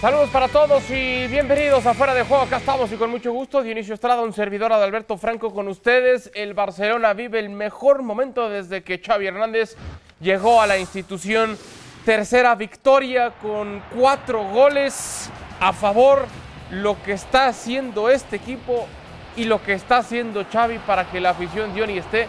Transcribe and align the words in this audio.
Saludos 0.00 0.28
para 0.28 0.48
todos 0.48 0.90
y 0.90 1.26
bienvenidos 1.26 1.86
a 1.86 1.94
Fuera 1.94 2.12
de 2.12 2.22
Juego. 2.22 2.42
Acá 2.44 2.58
estamos 2.58 2.92
y 2.92 2.96
con 2.96 3.08
mucho 3.08 3.32
gusto. 3.32 3.62
Dionisio 3.62 3.94
Estrada, 3.94 4.20
un 4.20 4.34
servidor 4.34 4.70
de 4.70 4.84
Alberto 4.84 5.16
Franco 5.16 5.54
con 5.54 5.68
ustedes. 5.68 6.30
El 6.34 6.52
Barcelona 6.52 7.14
vive 7.14 7.38
el 7.38 7.48
mejor 7.48 8.02
momento 8.02 8.50
desde 8.50 8.84
que 8.84 8.98
Xavi 8.98 9.26
Hernández 9.26 9.74
llegó 10.20 10.60
a 10.60 10.66
la 10.66 10.76
institución. 10.76 11.56
Tercera 12.04 12.54
victoria 12.56 13.32
con 13.40 13.82
cuatro 13.98 14.44
goles 14.44 15.30
a 15.60 15.72
favor. 15.72 16.26
Lo 16.70 17.02
que 17.02 17.12
está 17.12 17.46
haciendo 17.46 18.10
este 18.10 18.36
equipo 18.36 18.86
y 19.34 19.44
lo 19.44 19.62
que 19.62 19.72
está 19.72 19.98
haciendo 19.98 20.44
Xavi 20.44 20.78
para 20.80 21.10
que 21.10 21.20
la 21.20 21.30
afición 21.30 21.74
Diony 21.74 21.96
esté 21.96 22.28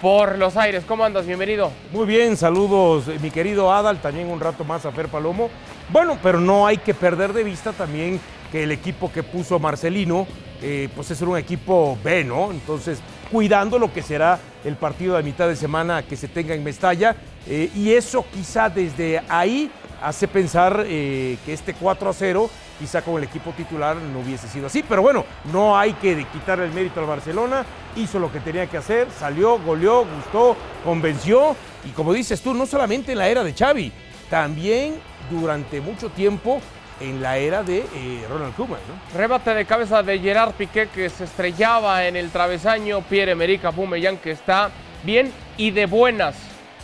por 0.00 0.36
los 0.38 0.56
aires. 0.56 0.84
¿Cómo 0.86 1.04
andas? 1.04 1.26
Bienvenido. 1.26 1.70
Muy 1.92 2.06
bien, 2.06 2.36
saludos 2.36 3.06
mi 3.20 3.30
querido 3.30 3.72
Adal, 3.72 4.00
también 4.00 4.28
un 4.28 4.40
rato 4.40 4.64
más 4.64 4.84
a 4.84 4.92
Fer 4.92 5.08
Palomo. 5.08 5.50
Bueno, 5.88 6.18
pero 6.22 6.40
no 6.40 6.66
hay 6.66 6.78
que 6.78 6.94
perder 6.94 7.32
de 7.32 7.44
vista 7.44 7.72
también 7.72 8.20
que 8.52 8.64
el 8.64 8.72
equipo 8.72 9.10
que 9.10 9.22
puso 9.22 9.58
Marcelino, 9.58 10.26
eh, 10.62 10.88
pues 10.94 11.10
es 11.10 11.20
un 11.22 11.36
equipo 11.36 11.98
B, 12.02 12.24
¿no? 12.24 12.50
Entonces, 12.50 12.98
cuidando 13.30 13.78
lo 13.78 13.92
que 13.92 14.02
será 14.02 14.38
el 14.64 14.76
partido 14.76 15.16
de 15.16 15.22
mitad 15.22 15.48
de 15.48 15.56
semana 15.56 16.02
que 16.02 16.16
se 16.16 16.28
tenga 16.28 16.54
en 16.54 16.64
Mestalla. 16.64 17.16
Eh, 17.48 17.70
y 17.74 17.92
eso 17.92 18.24
quizá 18.32 18.68
desde 18.68 19.22
ahí 19.28 19.70
hace 20.02 20.28
pensar 20.28 20.84
eh, 20.86 21.38
que 21.44 21.52
este 21.52 21.74
4 21.74 22.10
a 22.10 22.12
0 22.12 22.50
quizá 22.78 23.02
con 23.02 23.16
el 23.16 23.24
equipo 23.24 23.52
titular 23.52 23.96
no 23.96 24.20
hubiese 24.20 24.48
sido 24.48 24.66
así. 24.66 24.82
Pero 24.82 25.02
bueno, 25.02 25.24
no 25.52 25.76
hay 25.76 25.92
que 25.94 26.24
quitar 26.32 26.60
el 26.60 26.72
mérito 26.72 27.00
al 27.00 27.06
Barcelona. 27.06 27.64
Hizo 27.96 28.18
lo 28.18 28.30
que 28.30 28.40
tenía 28.40 28.66
que 28.66 28.76
hacer, 28.76 29.08
salió, 29.18 29.58
goleó, 29.58 30.04
gustó, 30.04 30.56
convenció. 30.84 31.56
Y 31.84 31.90
como 31.90 32.12
dices 32.12 32.40
tú, 32.40 32.54
no 32.54 32.66
solamente 32.66 33.12
en 33.12 33.18
la 33.18 33.28
era 33.28 33.42
de 33.44 33.54
Xavi, 33.54 33.92
también 34.30 34.96
durante 35.30 35.80
mucho 35.80 36.10
tiempo 36.10 36.60
en 37.00 37.20
la 37.20 37.36
era 37.36 37.62
de 37.62 37.78
eh, 37.94 38.26
Ronald 38.28 38.54
Koeman. 38.54 38.80
¿no? 38.88 39.18
Rebate 39.18 39.54
de 39.54 39.64
cabeza 39.64 40.02
de 40.02 40.18
Gerard 40.18 40.52
Piqué 40.52 40.88
que 40.88 41.10
se 41.10 41.24
estrellaba 41.24 42.06
en 42.06 42.16
el 42.16 42.30
travesaño. 42.30 43.02
Pierre-Emerick 43.02 43.64
Aubameyang 43.64 44.18
que 44.18 44.30
está 44.30 44.70
bien 45.04 45.32
y 45.56 45.70
de 45.70 45.86
buenas. 45.86 46.36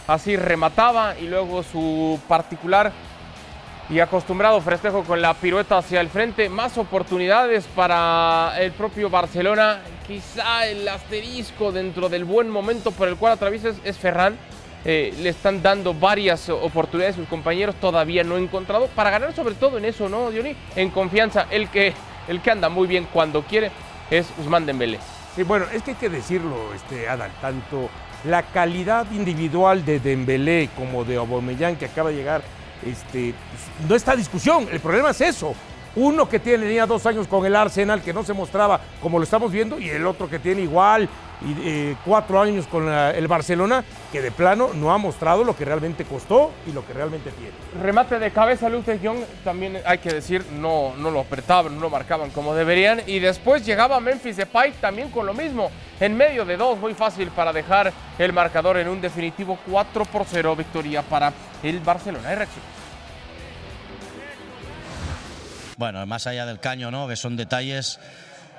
Así 0.06 0.36
remataba 0.36 1.16
y 1.18 1.28
luego 1.28 1.62
su 1.62 2.18
particular 2.28 2.92
y 3.88 4.00
acostumbrado 4.00 4.60
festejo 4.60 5.04
con 5.04 5.20
la 5.20 5.34
pirueta 5.34 5.78
hacia 5.78 6.00
el 6.00 6.08
frente. 6.08 6.48
Más 6.48 6.78
oportunidades 6.78 7.64
para 7.74 8.54
el 8.58 8.72
propio 8.72 9.10
Barcelona. 9.10 9.80
Quizá 10.06 10.66
el 10.66 10.88
asterisco 10.88 11.72
dentro 11.72 12.08
del 12.08 12.24
buen 12.24 12.48
momento 12.48 12.90
por 12.90 13.08
el 13.08 13.16
cual 13.16 13.32
atraviesa 13.32 13.72
es 13.84 13.98
Ferran 13.98 14.36
eh, 14.84 15.14
le 15.20 15.28
están 15.28 15.62
dando 15.62 15.94
varias 15.94 16.48
oportunidades 16.48 17.14
a 17.14 17.20
sus 17.20 17.28
compañeros, 17.28 17.76
todavía 17.76 18.24
no 18.24 18.36
encontrado, 18.36 18.88
para 18.88 19.10
ganar 19.10 19.32
sobre 19.32 19.54
todo 19.54 19.78
en 19.78 19.84
eso, 19.84 20.08
¿no, 20.08 20.30
Diony? 20.30 20.56
En 20.74 20.90
confianza, 20.90 21.46
el 21.50 21.68
que, 21.68 21.92
el 22.26 22.40
que 22.40 22.50
anda 22.50 22.68
muy 22.68 22.88
bien 22.88 23.06
cuando 23.12 23.42
quiere 23.42 23.70
es 24.10 24.26
Usman 24.38 24.66
Dembélé. 24.66 24.98
Sí, 25.36 25.44
bueno, 25.44 25.66
es 25.72 25.82
que 25.82 25.92
hay 25.92 25.96
que 25.96 26.08
decirlo, 26.08 26.74
este, 26.74 27.08
Adal, 27.08 27.30
tanto 27.40 27.88
la 28.24 28.42
calidad 28.42 29.06
individual 29.12 29.84
de 29.84 30.00
Dembélé 30.00 30.68
como 30.76 31.04
de 31.04 31.16
Aubameyang 31.16 31.76
que 31.76 31.84
acaba 31.84 32.10
de 32.10 32.16
llegar, 32.16 32.42
este, 32.86 33.34
pues, 33.50 33.88
no 33.88 33.94
está 33.94 34.16
discusión, 34.16 34.68
el 34.70 34.80
problema 34.80 35.10
es 35.10 35.20
eso, 35.20 35.54
uno 35.94 36.28
que 36.28 36.38
tiene, 36.38 36.64
tenía 36.64 36.86
dos 36.86 37.04
años 37.06 37.26
con 37.26 37.44
el 37.44 37.54
Arsenal, 37.54 38.02
que 38.02 38.12
no 38.12 38.24
se 38.24 38.32
mostraba 38.32 38.80
como 39.00 39.18
lo 39.18 39.24
estamos 39.24 39.52
viendo, 39.52 39.78
y 39.78 39.90
el 39.90 40.06
otro 40.06 40.28
que 40.28 40.38
tiene 40.38 40.62
igual 40.62 41.08
y 41.44 41.54
eh, 41.68 41.96
cuatro 42.04 42.40
años 42.40 42.66
con 42.66 42.88
el 42.88 43.26
Barcelona, 43.26 43.84
que 44.10 44.22
de 44.22 44.30
plano 44.30 44.70
no 44.74 44.92
ha 44.92 44.98
mostrado 44.98 45.42
lo 45.44 45.56
que 45.56 45.64
realmente 45.64 46.04
costó 46.04 46.52
y 46.66 46.72
lo 46.72 46.86
que 46.86 46.92
realmente 46.92 47.30
tiene. 47.32 47.52
Remate 47.82 48.18
de 48.18 48.30
cabeza, 48.30 48.68
Luther 48.68 49.00
Young, 49.00 49.18
también 49.44 49.78
hay 49.84 49.98
que 49.98 50.10
decir, 50.10 50.44
no, 50.52 50.94
no 50.96 51.10
lo 51.10 51.20
apretaban, 51.20 51.74
no 51.74 51.80
lo 51.80 51.90
marcaban 51.90 52.30
como 52.30 52.54
deberían. 52.54 53.02
Y 53.06 53.18
después 53.18 53.66
llegaba 53.66 53.98
Memphis 54.00 54.36
Depay 54.36 54.72
también 54.80 55.10
con 55.10 55.26
lo 55.26 55.34
mismo, 55.34 55.70
en 55.98 56.16
medio 56.16 56.44
de 56.44 56.56
dos, 56.56 56.78
muy 56.78 56.94
fácil 56.94 57.28
para 57.28 57.52
dejar 57.52 57.92
el 58.18 58.32
marcador 58.32 58.76
en 58.76 58.88
un 58.88 59.00
definitivo 59.00 59.58
4 59.68 60.04
por 60.04 60.24
0, 60.24 60.54
victoria 60.56 61.02
para 61.02 61.32
el 61.62 61.80
Barcelona. 61.80 62.28
Hay 62.28 62.36
Bueno, 65.82 66.06
más 66.06 66.28
allá 66.28 66.46
del 66.46 66.60
caño, 66.60 66.92
¿no? 66.92 67.08
que 67.08 67.16
son 67.16 67.36
detalles 67.36 67.98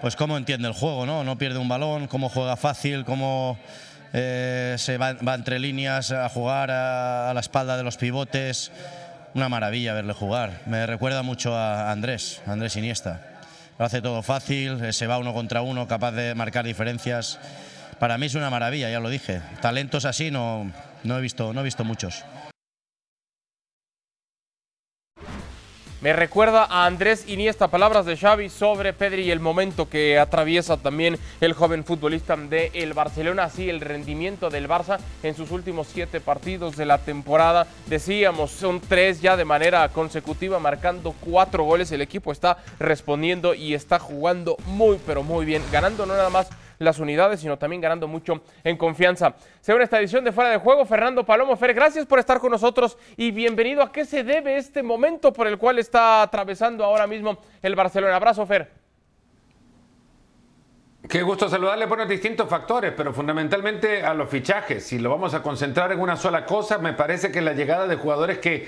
pues 0.01 0.17
cómo 0.17 0.35
entiende 0.35 0.67
el 0.67 0.73
juego, 0.73 1.05
¿no? 1.05 1.23
No 1.23 1.37
pierde 1.37 1.57
un 1.57 1.69
balón, 1.69 2.07
cómo 2.07 2.27
juega 2.27 2.57
fácil, 2.57 3.05
cómo 3.05 3.57
eh, 4.11 4.75
se 4.77 4.97
va, 4.97 5.11
entre 5.33 5.57
líneas 5.57 6.11
a 6.11 6.27
jugar 6.27 6.69
a, 6.69 7.31
la 7.33 7.39
espalda 7.39 7.77
de 7.77 7.83
los 7.83 7.95
pivotes. 7.95 8.73
Una 9.35 9.47
maravilla 9.47 9.93
verle 9.93 10.11
jugar. 10.11 10.59
Me 10.65 10.85
recuerda 10.85 11.23
mucho 11.23 11.55
a 11.55 11.93
Andrés, 11.93 12.41
Andrés 12.45 12.75
Iniesta. 12.75 13.21
Lo 13.79 13.85
hace 13.85 14.01
todo 14.01 14.21
fácil, 14.21 14.83
eh, 14.83 14.91
se 14.91 15.07
va 15.07 15.17
uno 15.17 15.33
contra 15.33 15.61
uno, 15.61 15.87
capaz 15.87 16.11
de 16.11 16.35
marcar 16.35 16.65
diferencias. 16.65 17.39
Para 17.99 18.17
mí 18.17 18.25
es 18.25 18.35
una 18.35 18.49
maravilla, 18.49 18.89
ya 18.89 18.99
lo 18.99 19.07
dije. 19.07 19.39
Talentos 19.61 20.03
así 20.03 20.29
no, 20.29 20.69
no, 21.05 21.17
he, 21.17 21.21
visto, 21.21 21.53
no 21.53 21.61
he 21.61 21.63
visto 21.63 21.85
muchos. 21.85 22.25
Me 26.03 26.11
recuerda 26.11 26.65
a 26.65 26.85
Andrés 26.85 27.23
Iniesta, 27.29 27.69
palabras 27.69 28.05
de 28.05 28.17
Xavi 28.17 28.49
sobre 28.49 28.91
Pedri 28.91 29.21
y 29.21 29.31
el 29.31 29.39
momento 29.39 29.87
que 29.87 30.19
atraviesa 30.19 30.75
también 30.75 31.17
el 31.39 31.53
joven 31.53 31.85
futbolista 31.85 32.35
de 32.35 32.71
el 32.73 32.93
Barcelona, 32.93 33.45
así 33.45 33.69
el 33.69 33.79
rendimiento 33.79 34.49
del 34.49 34.67
Barça 34.67 34.99
en 35.23 35.33
sus 35.33 35.49
últimos 35.51 35.87
siete 35.87 36.19
partidos 36.19 36.75
de 36.75 36.85
la 36.85 36.97
temporada. 36.97 37.67
Decíamos, 37.85 38.51
son 38.51 38.81
tres 38.81 39.21
ya 39.21 39.37
de 39.37 39.45
manera 39.45 39.87
consecutiva, 39.87 40.59
marcando 40.59 41.15
cuatro 41.21 41.63
goles. 41.63 41.89
El 41.93 42.01
equipo 42.01 42.33
está 42.33 42.57
respondiendo 42.79 43.53
y 43.53 43.73
está 43.73 43.97
jugando 43.97 44.57
muy, 44.65 44.99
pero 45.07 45.23
muy 45.23 45.45
bien, 45.45 45.63
ganando 45.71 46.05
no 46.05 46.17
nada 46.17 46.29
más 46.29 46.49
las 46.83 46.99
unidades, 46.99 47.39
sino 47.39 47.57
también 47.57 47.81
ganando 47.81 48.07
mucho 48.07 48.41
en 48.63 48.77
confianza. 48.77 49.35
Según 49.61 49.81
esta 49.81 49.99
edición 49.99 50.23
de 50.23 50.31
Fuera 50.31 50.49
de 50.49 50.57
Juego, 50.57 50.85
Fernando 50.85 51.25
Palomo 51.25 51.55
Fer, 51.55 51.73
gracias 51.73 52.05
por 52.05 52.19
estar 52.19 52.39
con 52.39 52.51
nosotros 52.51 52.97
y 53.17 53.31
bienvenido. 53.31 53.81
¿A 53.81 53.91
qué 53.91 54.05
se 54.05 54.23
debe 54.23 54.57
este 54.57 54.83
momento 54.83 55.33
por 55.33 55.47
el 55.47 55.57
cual 55.57 55.79
está 55.79 56.21
atravesando 56.21 56.83
ahora 56.83 57.07
mismo 57.07 57.37
el 57.61 57.75
Barcelona? 57.75 58.15
Abrazo, 58.15 58.45
Fer. 58.45 58.83
Qué 61.07 61.21
gusto 61.21 61.49
saludarle. 61.49 61.85
Bueno, 61.85 62.05
distintos 62.05 62.47
factores, 62.47 62.93
pero 62.95 63.13
fundamentalmente 63.13 64.03
a 64.03 64.13
los 64.13 64.29
fichajes. 64.29 64.85
Si 64.85 64.99
lo 64.99 65.09
vamos 65.09 65.33
a 65.33 65.43
concentrar 65.43 65.91
en 65.91 65.99
una 65.99 66.15
sola 66.15 66.45
cosa, 66.45 66.77
me 66.77 66.93
parece 66.93 67.29
que 67.29 67.41
la 67.41 67.51
llegada 67.53 67.87
de 67.87 67.97
jugadores 67.97 68.37
que 68.37 68.67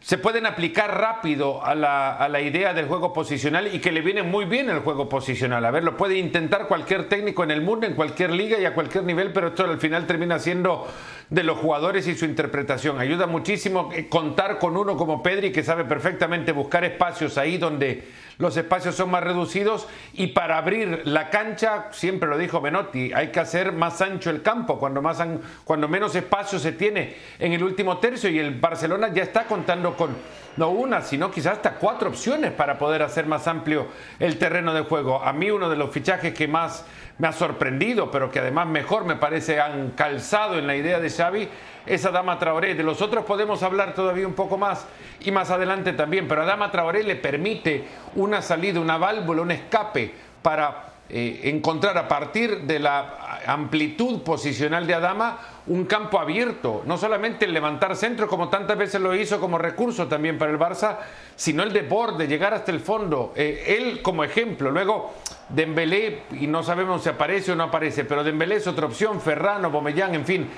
se 0.00 0.16
pueden 0.16 0.46
aplicar 0.46 0.98
rápido 0.98 1.62
a 1.64 1.74
la, 1.74 2.40
idea 2.40 2.72
del 2.72 2.86
juego 2.86 3.12
posicional 3.12 3.72
y 3.72 3.80
que 3.80 3.92
le 3.92 4.00
viene 4.00 4.22
muy 4.22 4.46
bien 4.46 4.70
el 4.70 4.80
juego 4.80 5.08
posicional. 5.08 5.64
A 5.64 5.70
ver, 5.70 5.84
lo 5.84 5.96
puede 5.96 6.16
intentar 6.16 6.66
cualquier 6.68 7.08
técnico 7.08 7.44
en 7.44 7.50
el 7.50 7.60
mundo, 7.60 7.86
en 7.86 7.94
cualquier 7.94 8.30
liga 8.30 8.58
y 8.58 8.64
a 8.64 8.74
cualquier 8.74 9.04
nivel, 9.04 9.32
pero 9.32 9.48
esto 9.48 9.64
al 9.64 9.78
final 9.78 10.06
termina 10.06 10.38
siendo 10.38 10.86
de 11.30 11.44
los 11.44 11.58
jugadores 11.58 12.08
y 12.08 12.16
su 12.16 12.24
interpretación. 12.24 12.98
Ayuda 12.98 13.26
muchísimo 13.26 13.90
eh, 13.92 14.08
contar 14.08 14.58
con 14.58 14.76
uno 14.76 14.96
como 14.96 15.22
Pedri 15.22 15.52
que 15.52 15.62
sabe 15.62 15.84
perfectamente 15.84 16.50
buscar 16.50 16.84
espacios 16.84 17.38
ahí 17.38 17.56
donde 17.56 18.04
los 18.38 18.56
espacios 18.56 18.96
son 18.96 19.10
más 19.10 19.22
reducidos 19.22 19.86
y 20.14 20.28
para 20.28 20.56
abrir 20.56 21.02
la 21.04 21.30
cancha, 21.30 21.88
siempre 21.92 22.28
lo 22.28 22.38
dijo 22.38 22.60
Menotti, 22.60 23.12
hay 23.12 23.28
que 23.28 23.38
hacer 23.38 23.70
más 23.72 24.00
ancho 24.00 24.30
el 24.30 24.42
campo, 24.42 24.78
cuando, 24.78 25.02
más 25.02 25.18
cuando 25.64 25.88
menos 25.88 26.14
espacio 26.14 26.58
se 26.58 26.72
tiene 26.72 27.14
en 27.38 27.52
el 27.52 27.62
último 27.62 27.98
tercio 27.98 28.30
y 28.30 28.38
el 28.38 28.58
Barcelona 28.58 29.12
ya 29.12 29.22
está 29.22 29.44
contando 29.44 29.94
con 29.94 30.16
no 30.56 30.70
una, 30.70 31.02
sino 31.02 31.30
quizás 31.30 31.58
hasta 31.58 31.74
cuatro 31.74 32.08
opciones 32.08 32.50
para 32.52 32.78
poder 32.78 33.02
hacer 33.02 33.26
más 33.26 33.46
amplio 33.46 33.86
el 34.18 34.36
terreno 34.38 34.74
de 34.74 34.82
juego. 34.82 35.22
A 35.22 35.32
mí 35.32 35.50
uno 35.50 35.68
de 35.68 35.76
los 35.76 35.90
fichajes 35.90 36.34
que 36.34 36.48
más 36.48 36.84
me 37.20 37.28
ha 37.28 37.32
sorprendido, 37.32 38.10
pero 38.10 38.30
que 38.30 38.38
además 38.38 38.66
mejor 38.66 39.04
me 39.04 39.14
parece 39.14 39.60
han 39.60 39.90
calzado 39.90 40.58
en 40.58 40.66
la 40.66 40.74
idea 40.74 41.00
de 41.00 41.10
Xavi, 41.10 41.50
es 41.84 42.06
Adama 42.06 42.38
Traoré. 42.38 42.74
De 42.74 42.82
los 42.82 43.02
otros 43.02 43.26
podemos 43.26 43.62
hablar 43.62 43.94
todavía 43.94 44.26
un 44.26 44.32
poco 44.32 44.56
más 44.56 44.86
y 45.20 45.30
más 45.30 45.50
adelante 45.50 45.92
también, 45.92 46.26
pero 46.26 46.42
Adama 46.42 46.70
Traoré 46.70 47.02
le 47.02 47.16
permite 47.16 47.84
una 48.14 48.40
salida, 48.40 48.80
una 48.80 48.96
válvula, 48.96 49.42
un 49.42 49.50
escape 49.50 50.14
para 50.40 50.89
eh, 51.12 51.40
encontrar 51.44 51.98
a 51.98 52.06
partir 52.06 52.62
de 52.62 52.78
la 52.78 53.40
amplitud 53.46 54.22
posicional 54.22 54.86
de 54.86 54.94
Adama 54.94 55.38
un 55.66 55.84
campo 55.84 56.18
abierto, 56.18 56.82
no 56.86 56.96
solamente 56.96 57.44
el 57.44 57.52
levantar 57.52 57.96
centro 57.96 58.26
como 58.26 58.48
tantas 58.48 58.76
veces 58.76 59.00
lo 59.00 59.14
hizo 59.14 59.38
como 59.40 59.58
recurso 59.58 60.08
también 60.08 60.38
para 60.38 60.50
el 60.50 60.58
Barça, 60.58 60.98
sino 61.36 61.62
el 61.62 61.72
de 61.72 62.26
llegar 62.26 62.54
hasta 62.54 62.72
el 62.72 62.80
fondo. 62.80 63.32
Eh, 63.36 63.76
él 63.78 64.02
como 64.02 64.24
ejemplo, 64.24 64.70
luego 64.70 65.14
Dembélé, 65.48 66.22
y 66.32 66.46
no 66.46 66.62
sabemos 66.62 67.02
si 67.02 67.08
aparece 67.08 67.52
o 67.52 67.56
no 67.56 67.64
aparece, 67.64 68.04
pero 68.04 68.24
Dembélé 68.24 68.56
es 68.56 68.66
otra 68.66 68.86
opción, 68.86 69.20
Ferrano, 69.20 69.70
Bomellán, 69.70 70.14
en 70.14 70.24
fin. 70.24 70.48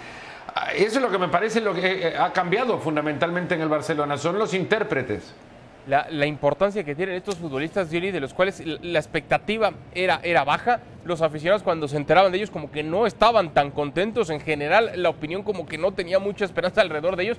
Eso 0.74 0.96
es 0.96 1.02
lo 1.02 1.10
que 1.10 1.18
me 1.18 1.28
parece 1.28 1.60
lo 1.60 1.74
que 1.74 2.08
eh, 2.08 2.16
ha 2.16 2.32
cambiado 2.32 2.78
fundamentalmente 2.78 3.54
en 3.54 3.62
el 3.62 3.68
Barcelona, 3.68 4.18
son 4.18 4.38
los 4.38 4.54
intérpretes. 4.54 5.34
La, 5.86 6.26
importancia 6.26 6.84
que 6.84 6.94
tienen 6.94 7.16
estos 7.16 7.36
futbolistas, 7.36 7.90
de 7.90 8.20
los 8.20 8.32
cuales 8.32 8.62
la 8.64 8.98
expectativa 8.98 9.72
era, 9.94 10.20
era 10.22 10.44
baja. 10.44 10.80
Los 11.04 11.22
aficionados 11.22 11.62
cuando 11.62 11.88
se 11.88 11.96
enteraban 11.96 12.30
de 12.30 12.38
ellos 12.38 12.50
como 12.50 12.70
que 12.70 12.82
no 12.82 13.06
estaban 13.06 13.52
tan 13.52 13.72
contentos. 13.72 14.30
En 14.30 14.40
general, 14.40 14.92
la 14.94 15.08
opinión 15.08 15.42
como 15.42 15.66
que 15.66 15.78
no 15.78 15.92
tenía 15.92 16.18
mucha 16.18 16.44
esperanza 16.44 16.80
alrededor 16.80 17.16
de 17.16 17.24
ellos 17.24 17.38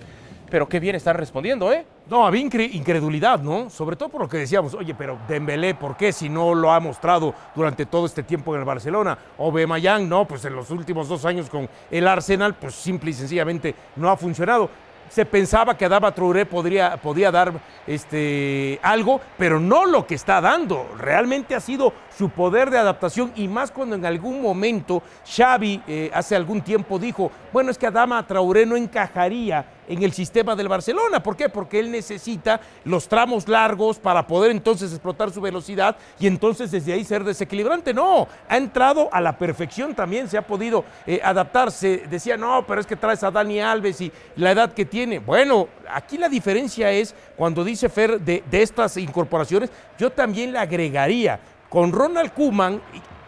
pero 0.54 0.70
qué 0.70 0.80
bien 0.80 0.96
están 0.96 1.16
respondiendo, 1.16 1.74
¿eh? 1.74 1.84
No, 2.08 2.28
había 2.28 2.42
incredulidad, 2.42 3.40
¿no? 3.40 3.72
Sobre 3.72 3.96
todo 3.96 4.10
por 4.10 4.22
lo 4.22 4.30
que 4.30 4.38
decíamos, 4.38 4.76
oye, 4.76 4.94
pero 4.94 5.18
Dembélé, 5.28 5.74
¿por 5.74 5.98
qué 5.98 6.12
si 6.12 6.30
no 6.30 6.54
lo 6.54 6.72
ha 6.72 6.80
mostrado 6.80 7.34
durante 7.56 7.88
todo 7.88 8.06
este 8.06 8.22
tiempo 8.22 8.54
en 8.54 8.60
el 8.60 8.66
Barcelona? 8.66 9.18
O 9.40 9.52
Bemayán, 9.52 10.08
no, 10.08 10.28
pues 10.28 10.46
en 10.46 10.56
los 10.56 10.70
últimos 10.70 11.10
dos 11.10 11.26
años 11.26 11.50
con 11.50 11.68
el 11.90 12.08
Arsenal, 12.08 12.54
pues 12.54 12.76
simple 12.76 13.10
y 13.10 13.14
sencillamente 13.14 13.74
no 13.96 14.12
ha 14.12 14.16
funcionado 14.16 14.70
se 15.14 15.26
pensaba 15.28 15.78
que 15.78 15.86
Adama 15.86 16.12
Traoré 16.12 16.44
podría, 16.44 16.98
podía 16.98 17.30
dar 17.30 17.54
este, 17.86 18.80
algo, 18.82 19.22
pero 19.38 19.60
no 19.60 19.86
lo 19.86 20.08
que 20.08 20.16
está 20.16 20.42
dando. 20.42 20.90
Realmente 20.98 21.54
ha 21.54 21.60
sido 21.60 21.94
su 22.18 22.30
poder 22.30 22.72
de 22.72 22.80
adaptación 22.80 23.32
y 23.36 23.48
más 23.48 23.70
cuando 23.70 23.96
en 23.96 24.08
algún 24.08 24.42
momento 24.42 25.04
Xavi 25.24 25.84
eh, 25.88 26.10
hace 26.16 26.36
algún 26.36 26.62
tiempo 26.62 26.98
dijo, 26.98 27.32
bueno, 27.52 27.70
es 27.70 27.78
que 27.78 27.86
Adama 27.86 28.26
Traoré 28.26 28.66
no 28.66 28.76
encajaría 28.76 29.64
en 29.88 30.04
el 30.04 30.14
sistema 30.14 30.56
del 30.56 30.68
Barcelona. 30.68 31.22
¿Por 31.22 31.36
qué? 31.36 31.50
Porque 31.50 31.80
él 31.80 31.92
necesita 31.92 32.60
los 32.86 33.08
tramos 33.08 33.48
largos 33.48 34.00
para 34.00 34.26
poder 34.26 34.52
entonces 34.52 34.92
explotar 34.92 35.32
su 35.32 35.42
velocidad 35.42 35.96
y 36.20 36.28
entonces 36.28 36.72
desde 36.72 36.94
ahí 36.94 37.04
ser 37.04 37.24
desequilibrante. 37.24 37.94
No, 37.94 38.28
ha 38.48 38.58
entrado 38.58 39.10
a 39.12 39.22
la 39.22 39.38
perfección 39.38 39.96
también, 39.96 40.28
se 40.28 40.38
ha 40.38 40.46
podido 40.46 40.86
eh, 41.06 41.20
adaptarse. 41.24 42.04
Decía, 42.10 42.38
no, 42.38 42.66
pero 42.68 42.82
es 42.82 42.88
que 42.88 42.96
traes 42.96 43.24
a 43.24 43.32
Dani 43.32 43.60
Alves 43.60 44.02
y 44.02 44.12
la 44.36 44.52
edad 44.52 44.74
que 44.74 44.86
tiene. 44.86 45.20
Bueno, 45.20 45.68
aquí 45.90 46.18
la 46.18 46.30
diferencia 46.30 46.92
es 46.92 47.16
cuando 47.36 47.64
dice 47.64 47.90
Fer 47.90 48.20
de, 48.20 48.44
de 48.50 48.62
estas 48.62 48.98
incorporaciones, 48.98 49.70
yo 49.98 50.12
también 50.12 50.52
le 50.52 50.60
agregaría, 50.60 51.40
con 51.70 51.92
Ronald 51.92 52.34
Kuman 52.34 52.82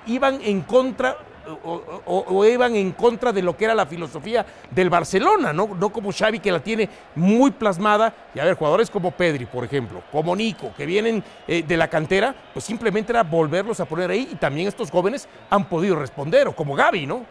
iban 0.07 0.39
en 0.41 0.61
contra 0.61 1.17
o, 1.63 2.45
iban 2.45 2.75
en 2.75 2.91
contra 2.91 3.31
de 3.31 3.41
lo 3.41 3.55
que 3.55 3.65
era 3.65 3.75
la 3.75 3.85
filosofía 3.85 4.45
del 4.71 4.89
Barcelona, 4.89 5.53
¿no? 5.53 5.69
no 5.75 5.89
como 5.89 6.11
Xavi 6.11 6.39
que 6.39 6.51
la 6.51 6.59
tiene 6.59 6.89
muy 7.15 7.51
plasmada. 7.51 8.13
Y 8.33 8.39
a 8.39 8.45
ver, 8.45 8.55
jugadores 8.55 8.89
como 8.89 9.11
Pedri, 9.11 9.45
por 9.45 9.63
ejemplo, 9.63 10.01
como 10.11 10.35
Nico, 10.35 10.73
que 10.75 10.85
vienen 10.85 11.23
eh, 11.47 11.63
de 11.63 11.77
la 11.77 11.87
cantera, 11.87 12.35
pues 12.53 12.65
simplemente 12.65 13.11
era 13.11 13.23
volverlos 13.23 13.79
a 13.79 13.85
poner 13.85 14.09
ahí 14.11 14.29
y 14.31 14.35
también 14.35 14.67
estos 14.67 14.91
jóvenes 14.91 15.27
han 15.49 15.65
podido 15.65 15.95
responder, 15.95 16.47
o 16.47 16.55
como 16.55 16.75
Gaby, 16.75 17.05
¿no? 17.05 17.25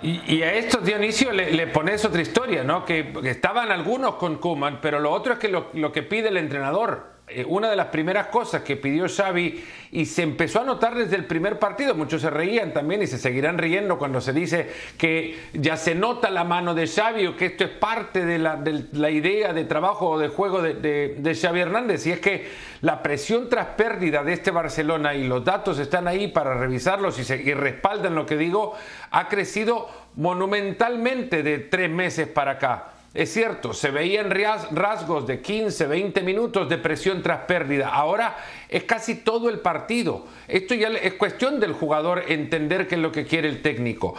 Y, 0.00 0.42
a 0.42 0.54
esto, 0.54 0.78
Dionisio, 0.78 1.32
le, 1.32 1.52
le, 1.52 1.66
pones 1.66 2.04
otra 2.04 2.22
historia, 2.22 2.64
¿no? 2.64 2.84
Que, 2.84 3.12
estaban 3.24 3.70
algunos 3.70 4.14
con 4.14 4.38
Kuman, 4.38 4.80
pero 4.80 4.98
lo 4.98 5.10
otro 5.10 5.34
es 5.34 5.38
que 5.38 5.48
lo 5.48 5.92
que 5.92 6.02
pide 6.02 6.28
el 6.28 6.38
entrenador. 6.38 7.11
Eh, 7.28 7.44
una 7.46 7.70
de 7.70 7.76
las 7.76 7.86
primeras 7.86 8.26
cosas 8.26 8.62
que 8.62 8.76
pidió 8.76 9.06
Xavi 9.08 9.64
y 9.92 10.06
se 10.06 10.22
empezó 10.22 10.60
a 10.60 10.64
notar 10.64 10.96
desde 10.96 11.14
el 11.14 11.24
primer 11.24 11.58
partido, 11.58 11.94
muchos 11.94 12.20
se 12.20 12.30
reían 12.30 12.72
también 12.72 13.00
y 13.00 13.06
se 13.06 13.16
seguirán 13.16 13.58
riendo 13.58 13.96
cuando 13.96 14.20
se 14.20 14.32
dice 14.32 14.68
que 14.98 15.38
ya 15.52 15.76
se 15.76 15.94
nota 15.94 16.30
la 16.30 16.42
mano 16.42 16.74
de 16.74 16.88
Xavi 16.88 17.28
o 17.28 17.36
que 17.36 17.46
esto 17.46 17.62
es 17.62 17.70
parte 17.70 18.26
de 18.26 18.38
la, 18.40 19.10
idea 19.10 19.52
de 19.52 19.64
trabajo 19.64 20.10
o 20.10 20.18
de 20.18 20.28
juego 20.28 20.62
de, 20.62 21.38
Xavi 21.40 21.60
Hernández 21.60 22.06
y 22.06 22.10
es 22.10 22.18
que 22.20 22.48
la 22.80 23.02
presión 23.02 23.48
tras 23.48 23.68
pérdida 23.68 24.24
de 24.24 24.32
este 24.32 24.50
Barcelona 24.50 25.14
y 25.14 25.24
los 25.24 25.44
datos 25.44 25.78
están 25.78 26.08
ahí 26.08 26.26
para 26.28 26.54
revisarlos 26.54 27.18
y, 27.18 27.32
y 27.32 27.54
respaldan 27.54 28.16
lo 28.16 28.26
que 28.26 28.36
digo, 28.36 28.74
ha 29.12 29.28
crecido 29.28 29.88
monumentalmente 30.16 31.44
de 31.44 31.58
tres 31.58 31.88
meses 31.88 32.26
para 32.26 32.52
acá. 32.52 32.91
Es 33.14 33.30
cierto, 33.30 33.74
se 33.74 33.90
veían 33.90 34.30
rasgos 34.30 35.26
de 35.26 35.42
15, 35.42 35.86
20 35.86 36.22
minutos 36.22 36.66
de 36.70 36.78
presión 36.78 37.22
tras 37.22 37.40
pérdida. 37.40 37.90
Ahora 37.90 38.38
es 38.70 38.84
casi 38.84 39.16
todo 39.16 39.50
el 39.50 39.58
partido. 39.58 40.24
Esto 40.48 40.74
ya 40.74 40.88
es 40.88 41.12
cuestión 41.14 41.60
del 41.60 41.74
jugador 41.74 42.24
entender 42.28 42.88
qué 42.88 42.94
es 42.94 43.00
lo 43.02 43.12
que 43.12 43.26
quiere 43.26 43.50
el 43.50 43.60
técnico. 43.60 44.14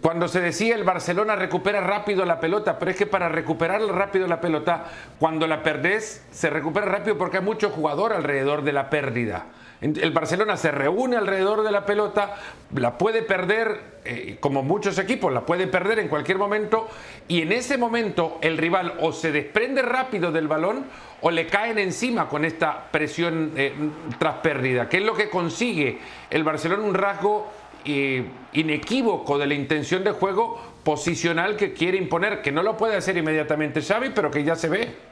Cuando 0.00 0.26
se 0.26 0.40
decía 0.40 0.74
el 0.74 0.84
Barcelona 0.84 1.36
recupera 1.36 1.82
rápido 1.82 2.24
la 2.24 2.40
pelota, 2.40 2.78
pero 2.78 2.90
es 2.90 2.96
que 2.96 3.04
para 3.04 3.28
recuperar 3.28 3.82
rápido 3.82 4.26
la 4.26 4.40
pelota, 4.40 4.86
cuando 5.18 5.46
la 5.46 5.62
perdés, 5.62 6.24
se 6.30 6.48
recupera 6.48 6.86
rápido 6.86 7.18
porque 7.18 7.36
hay 7.36 7.44
mucho 7.44 7.68
jugador 7.68 8.14
alrededor 8.14 8.62
de 8.64 8.72
la 8.72 8.88
pérdida. 8.88 9.48
El 9.80 10.10
Barcelona 10.10 10.58
se 10.58 10.70
reúne 10.70 11.16
alrededor 11.16 11.62
de 11.62 11.72
la 11.72 11.86
pelota, 11.86 12.36
la 12.74 12.98
puede 12.98 13.22
perder, 13.22 14.00
eh, 14.04 14.36
como 14.38 14.62
muchos 14.62 14.98
equipos, 14.98 15.32
la 15.32 15.46
puede 15.46 15.68
perder 15.68 16.00
en 16.00 16.08
cualquier 16.08 16.36
momento, 16.36 16.86
y 17.28 17.40
en 17.40 17.52
ese 17.52 17.78
momento 17.78 18.38
el 18.42 18.58
rival 18.58 18.94
o 19.00 19.12
se 19.12 19.32
desprende 19.32 19.80
rápido 19.80 20.32
del 20.32 20.48
balón 20.48 20.84
o 21.22 21.30
le 21.30 21.46
caen 21.46 21.78
encima 21.78 22.28
con 22.28 22.44
esta 22.44 22.90
presión 22.90 23.52
eh, 23.56 23.72
tras 24.18 24.36
pérdida, 24.36 24.86
que 24.86 24.98
es 24.98 25.02
lo 25.02 25.14
que 25.14 25.30
consigue 25.30 25.98
el 26.28 26.44
Barcelona, 26.44 26.82
un 26.82 26.94
rasgo 26.94 27.50
eh, 27.86 28.26
inequívoco 28.52 29.38
de 29.38 29.46
la 29.46 29.54
intención 29.54 30.04
de 30.04 30.12
juego 30.12 30.60
posicional 30.84 31.56
que 31.56 31.72
quiere 31.72 31.96
imponer, 31.96 32.42
que 32.42 32.52
no 32.52 32.62
lo 32.62 32.76
puede 32.76 32.96
hacer 32.96 33.16
inmediatamente 33.16 33.80
Xavi, 33.80 34.10
pero 34.14 34.30
que 34.30 34.44
ya 34.44 34.56
se 34.56 34.68
ve. 34.68 35.09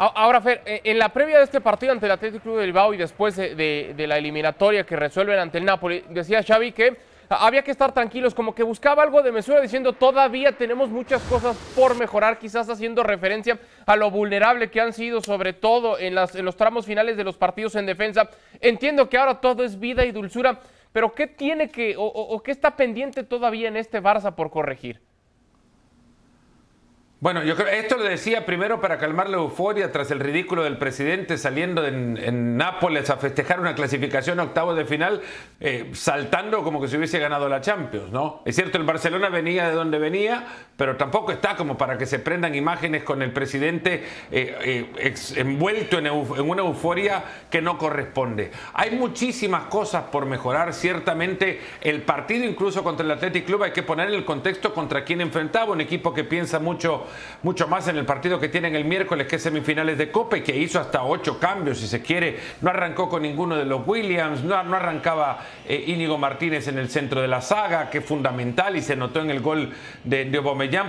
Ahora, 0.00 0.40
Fer, 0.40 0.62
eh, 0.64 0.80
en 0.84 0.96
la 0.96 1.08
previa 1.08 1.38
de 1.38 1.44
este 1.44 1.60
partido 1.60 1.90
ante 1.90 2.06
el 2.06 2.12
Atlético 2.12 2.44
Club 2.44 2.58
de 2.58 2.66
Bilbao 2.66 2.94
y 2.94 2.96
después 2.96 3.34
de, 3.34 4.04
la 4.06 4.16
eliminatoria 4.16 4.86
que 4.86 4.94
resuelven 4.94 5.40
ante 5.40 5.58
el 5.58 5.64
Napoli, 5.64 6.04
decía 6.10 6.40
Xavi 6.40 6.70
que 6.70 6.96
había 7.28 7.64
que 7.64 7.72
estar 7.72 7.92
tranquilos, 7.92 8.32
como 8.32 8.54
que 8.54 8.62
buscaba 8.62 9.02
algo 9.02 9.22
de 9.22 9.32
mesura 9.32 9.60
diciendo 9.60 9.92
todavía 9.94 10.52
tenemos 10.52 10.88
muchas 10.88 11.20
cosas 11.22 11.56
por 11.74 11.96
mejorar, 11.98 12.38
quizás 12.38 12.70
haciendo 12.70 13.02
referencia 13.02 13.58
a 13.86 13.96
lo 13.96 14.08
vulnerable 14.12 14.70
que 14.70 14.80
han 14.80 14.92
sido, 14.92 15.20
sobre 15.20 15.52
todo 15.52 15.98
en, 15.98 16.14
las, 16.14 16.36
en 16.36 16.44
los 16.44 16.56
tramos 16.56 16.86
finales 16.86 17.16
de 17.16 17.24
los 17.24 17.36
partidos 17.36 17.74
en 17.74 17.84
defensa. 17.84 18.30
Entiendo 18.60 19.08
que 19.08 19.18
ahora 19.18 19.40
todo 19.40 19.64
es 19.64 19.80
vida 19.80 20.04
y 20.04 20.12
dulzura, 20.12 20.60
pero 20.92 21.12
¿qué 21.12 21.26
tiene 21.26 21.70
que 21.70 21.96
o 21.98 22.40
qué 22.44 22.52
está 22.52 22.76
pendiente 22.76 23.24
todavía 23.24 23.66
en 23.66 23.76
este 23.76 24.00
Barça 24.00 24.32
por 24.32 24.48
corregir? 24.48 25.00
Bueno, 27.20 27.42
yo 27.42 27.56
creo 27.56 27.66
esto 27.66 27.96
lo 27.96 28.04
decía 28.04 28.46
primero 28.46 28.80
para 28.80 28.96
calmar 28.96 29.28
la 29.28 29.38
euforia 29.38 29.90
tras 29.90 30.12
el 30.12 30.20
ridículo 30.20 30.62
del 30.62 30.78
presidente 30.78 31.36
saliendo 31.36 31.84
en, 31.84 32.56
Nápoles 32.56 33.10
a 33.10 33.16
festejar 33.16 33.58
una 33.58 33.74
clasificación 33.74 34.38
a 34.38 34.44
octavo 34.44 34.72
de 34.76 34.84
final, 34.84 35.20
eh, 35.58 35.90
saltando 35.94 36.62
como 36.62 36.80
que 36.80 36.86
se 36.86 36.96
hubiese 36.96 37.18
ganado 37.18 37.48
la 37.48 37.60
Champions, 37.60 38.12
¿no? 38.12 38.42
Es 38.44 38.54
cierto, 38.54 38.78
el 38.78 38.84
Barcelona 38.84 39.30
venía 39.30 39.68
de 39.68 39.74
donde 39.74 39.98
venía, 39.98 40.46
pero 40.76 40.96
tampoco 40.96 41.32
está 41.32 41.56
como 41.56 41.76
para 41.76 41.98
que 41.98 42.06
se 42.06 42.20
prendan 42.20 42.54
imágenes 42.54 43.02
con 43.02 43.20
el 43.22 43.32
presidente 43.32 44.04
eh, 44.30 44.88
eh, 44.96 45.14
envuelto 45.36 45.98
en, 45.98 46.06
en 46.06 46.50
una 46.50 46.62
euforia 46.62 47.24
que 47.50 47.60
no 47.60 47.78
corresponde. 47.78 48.52
Hay 48.74 48.92
muchísimas 48.92 49.64
cosas 49.64 50.04
por 50.04 50.24
mejorar, 50.26 50.72
ciertamente 50.72 51.60
el 51.80 52.02
partido 52.02 52.44
incluso 52.44 52.84
contra 52.84 53.04
el 53.04 53.10
Athletic 53.10 53.44
Club 53.44 53.64
hay 53.64 53.72
que 53.72 53.82
poner 53.82 54.08
en 54.08 54.14
el 54.14 54.24
contexto 54.24 54.72
contra 54.72 55.04
quién 55.04 55.20
enfrentaba, 55.20 55.72
un 55.72 55.80
equipo 55.80 56.14
que 56.14 56.22
piensa 56.22 56.60
mucho 56.60 57.07
mucho 57.42 57.68
más 57.68 57.88
en 57.88 57.96
el 57.96 58.04
partido 58.04 58.40
que 58.40 58.48
tienen 58.48 58.74
el 58.74 58.84
miércoles, 58.84 59.26
que 59.26 59.36
es 59.36 59.42
semifinales 59.42 59.98
de 59.98 60.10
Copa 60.10 60.38
y 60.38 60.42
que 60.42 60.56
hizo 60.56 60.80
hasta 60.80 61.04
ocho 61.04 61.38
cambios, 61.38 61.78
si 61.78 61.86
se 61.86 62.02
quiere. 62.02 62.38
No 62.60 62.70
arrancó 62.70 63.08
con 63.08 63.22
ninguno 63.22 63.56
de 63.56 63.64
los 63.64 63.86
Williams, 63.86 64.42
no, 64.42 64.62
no 64.64 64.76
arrancaba 64.76 65.38
eh, 65.66 65.84
Íñigo 65.86 66.18
Martínez 66.18 66.68
en 66.68 66.78
el 66.78 66.90
centro 66.90 67.22
de 67.22 67.28
la 67.28 67.40
saga, 67.40 67.90
que 67.90 67.98
es 67.98 68.04
fundamental 68.04 68.76
y 68.76 68.82
se 68.82 68.96
notó 68.96 69.20
en 69.20 69.30
el 69.30 69.40
gol 69.40 69.72
de, 70.04 70.24
de 70.24 70.40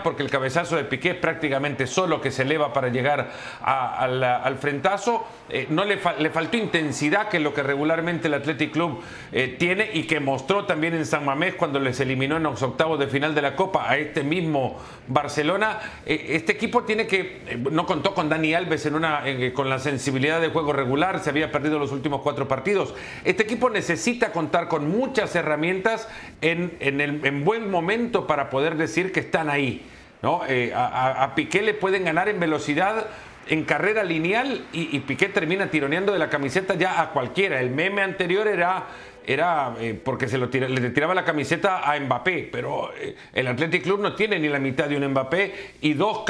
porque 0.03 0.23
el 0.23 0.29
cabezazo 0.29 0.75
de 0.75 0.83
Piqué 0.83 1.11
es 1.11 1.15
prácticamente 1.15 1.87
solo 1.87 2.21
que 2.21 2.31
se 2.31 2.43
eleva 2.43 2.73
para 2.73 2.89
llegar 2.89 3.31
al, 3.61 4.57
frentazo. 4.57 5.25
Eh, 5.49 5.67
no 5.69 5.83
le, 5.85 5.99
le, 6.19 6.29
faltó 6.29 6.57
intensidad, 6.57 7.27
que 7.27 7.37
es 7.37 7.43
lo 7.43 7.53
que 7.53 7.63
regularmente 7.63 8.27
el 8.27 8.35
Athletic 8.35 8.71
Club 8.71 9.01
eh, 9.31 9.55
tiene 9.57 9.89
y 9.93 10.03
que 10.03 10.19
mostró 10.19 10.65
también 10.65 10.93
en 10.93 11.05
San 11.05 11.25
Mamés 11.25 11.55
cuando 11.55 11.79
les 11.79 11.99
eliminó 11.99 12.37
en 12.37 12.43
los 12.43 12.61
octavos 12.61 12.99
de 12.99 13.07
final 13.07 13.33
de 13.33 13.41
la 13.41 13.55
Copa 13.55 13.89
a 13.89 13.97
este 13.97 14.23
mismo 14.23 14.77
Barcelona. 15.07 15.79
Eh, 16.09 16.35
este 16.35 16.53
equipo 16.53 16.85
tiene 16.85 17.05
que, 17.05 17.39
eh, 17.47 17.63
no 17.71 17.85
contó 17.85 18.15
con 18.15 18.29
Dani 18.29 18.55
Alves 18.55 18.83
en 18.87 18.95
una, 18.95 19.23
con 19.53 19.69
la 19.69 19.77
sensibilidad 19.77 20.41
de 20.41 20.47
juego 20.47 20.73
regular, 20.73 21.19
se 21.19 21.29
había 21.29 21.51
perdido 21.51 21.77
los 21.77 21.91
últimos 21.91 22.21
cuatro 22.21 22.47
partidos. 22.47 22.95
Este 23.23 23.43
equipo 23.43 23.69
necesita 23.69 24.31
contar 24.31 24.67
con 24.67 24.89
muchas 24.89 25.35
herramientas 25.35 26.09
en, 26.41 26.75
en, 26.79 27.45
buen 27.45 27.69
momento 27.69 28.25
para 28.25 28.49
poder 28.49 28.75
decir 28.75 29.11
que 29.11 29.19
están 29.19 29.51
ahí. 29.51 29.85
¿no? 30.23 30.41
Eh, 30.47 30.73
a, 30.75 31.31
Piqué 31.35 31.61
le 31.61 31.75
pueden 31.75 32.05
ganar 32.05 32.27
en 32.27 32.39
velocidad 32.39 33.05
en 33.47 33.63
carrera 33.63 34.03
lineal 34.03 34.65
y, 34.73 34.97
Piqué 35.01 35.29
termina 35.29 35.69
tironeando 35.69 36.11
de 36.11 36.17
la 36.17 36.31
camiseta 36.31 36.73
ya 36.73 37.01
a 37.01 37.11
cualquiera. 37.11 37.59
El 37.59 37.69
meme 37.69 38.01
anterior 38.01 38.47
era 38.47 38.87
era 39.25 39.75
eh, 39.79 39.99
porque 40.03 40.27
se 40.27 40.37
lo 40.37 40.47
le 40.47 40.89
tiraba 40.89 41.13
la 41.13 41.25
camiseta 41.25 41.89
a 41.89 41.99
Mbappé, 41.99 42.49
pero 42.51 42.91
eh, 42.95 43.15
el 43.33 43.47
Athletic 43.47 43.83
Club 43.83 43.99
no 43.99 44.15
tiene 44.15 44.39
ni 44.39 44.49
la 44.49 44.59
mitad 44.59 44.87
de 44.87 44.97
un 44.97 45.07
Mbappé 45.07 45.75
y 45.81 45.93
dos 45.93 46.23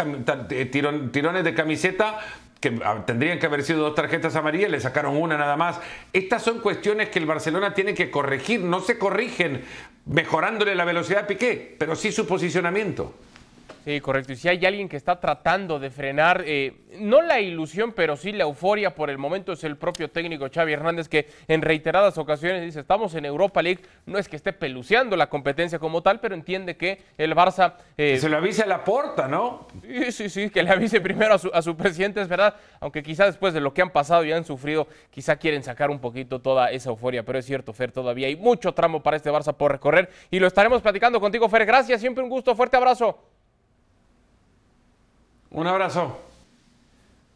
eh, 0.50 0.66
tirones 0.66 1.44
de 1.44 1.54
camiseta 1.54 2.20
que 2.60 2.80
ah, 2.84 3.04
tendrían 3.06 3.40
que 3.40 3.46
haber 3.46 3.64
sido 3.64 3.80
dos 3.80 3.96
tarjetas 3.96 4.36
amarillas, 4.36 4.70
le 4.70 4.80
sacaron 4.80 5.16
una 5.16 5.38
nada 5.38 5.56
más. 5.56 5.80
Estas 6.12 6.44
son 6.44 6.60
cuestiones 6.60 7.10
que 7.10 7.20
el 7.20 7.26
Barcelona 7.26 7.74
tiene 7.74 7.94
que 7.94 8.12
corregir, 8.12 8.62
no 8.62 8.82
se 8.82 8.98
corrigen 8.98 9.64
mejorándole 10.06 10.76
la 10.76 10.86
velocidad 10.86 11.24
a 11.24 11.28
Piqué, 11.28 11.76
pero 11.78 11.96
sí 11.96 12.12
su 12.12 12.28
posicionamiento. 12.28 13.14
Sí, 13.86 14.02
correcto. 14.02 14.34
Y 14.34 14.36
si 14.36 14.50
hay 14.50 14.66
alguien 14.66 14.90
que 14.90 14.98
está 14.98 15.20
tratando 15.20 15.80
de 15.80 15.90
frenar, 15.90 16.44
eh, 16.46 16.74
no 17.00 17.22
la 17.22 17.40
ilusión, 17.40 17.94
pero 17.94 18.18
sí 18.18 18.32
la 18.32 18.44
euforia 18.44 18.94
por 18.94 19.10
el 19.10 19.18
momento, 19.18 19.54
es 19.54 19.64
el 19.64 19.78
propio 19.78 20.10
técnico 20.10 20.48
Xavi 20.54 20.74
Hernández, 20.74 21.08
que 21.08 21.28
en 21.48 21.62
reiteradas 21.62 22.18
ocasiones 22.18 22.64
dice, 22.64 22.82
estamos 22.82 23.16
en 23.16 23.26
Europa 23.26 23.62
League, 23.62 23.82
no 24.06 24.18
es 24.18 24.28
que 24.28 24.36
esté 24.36 24.54
peluceando 24.54 25.16
la 25.16 25.30
competencia 25.30 25.80
como 25.80 26.04
tal, 26.04 26.20
pero 26.20 26.36
entiende 26.36 26.76
que 26.76 27.02
el 27.18 27.36
Barça... 27.36 27.76
Eh, 27.98 28.18
se 28.20 28.30
lo 28.30 28.38
avise 28.38 28.64
a 28.64 28.68
la 28.68 28.84
porta, 28.84 29.28
¿no? 29.28 29.68
Sí, 29.82 30.12
sí, 30.12 30.30
sí, 30.30 30.50
que 30.50 30.62
le 30.62 30.72
avise 30.72 31.00
primero 31.00 31.34
a 31.34 31.38
su, 31.38 31.50
a 31.54 31.62
su 31.62 31.76
presidente, 31.78 32.22
es 32.22 32.28
verdad, 32.28 32.56
aunque 32.82 33.02
quizá 33.02 33.26
después 33.26 33.54
de 33.54 33.62
lo 33.62 33.74
que 33.74 33.82
han 33.82 33.92
pasado 33.92 34.26
y 34.26 34.32
han 34.32 34.44
sufrido, 34.44 34.88
quizá 35.10 35.38
quieren 35.38 35.64
sacar 35.64 35.90
un 35.90 36.00
poquito 36.00 36.42
toda 36.42 36.70
esa 36.72 36.90
euforia, 36.90 37.24
pero 37.24 37.40
es 37.40 37.46
cierto, 37.46 37.72
Fer, 37.74 37.92
todavía 37.92 38.28
hay 38.28 38.36
mucho 38.36 38.74
tramo 38.74 39.02
para 39.02 39.18
este 39.18 39.32
Barça 39.32 39.56
por 39.56 39.72
recorrer 39.72 40.10
y 40.30 40.40
lo 40.40 40.48
estaremos 40.48 40.82
platicando 40.82 41.20
contigo, 41.20 41.48
Fer. 41.48 41.66
Gracias, 41.66 42.02
siempre 42.02 42.24
un 42.24 42.30
gusto, 42.30 42.56
fuerte 42.56 42.78
abrazo. 42.78 43.39
Un 45.52 45.68
abrazo. 45.68 46.18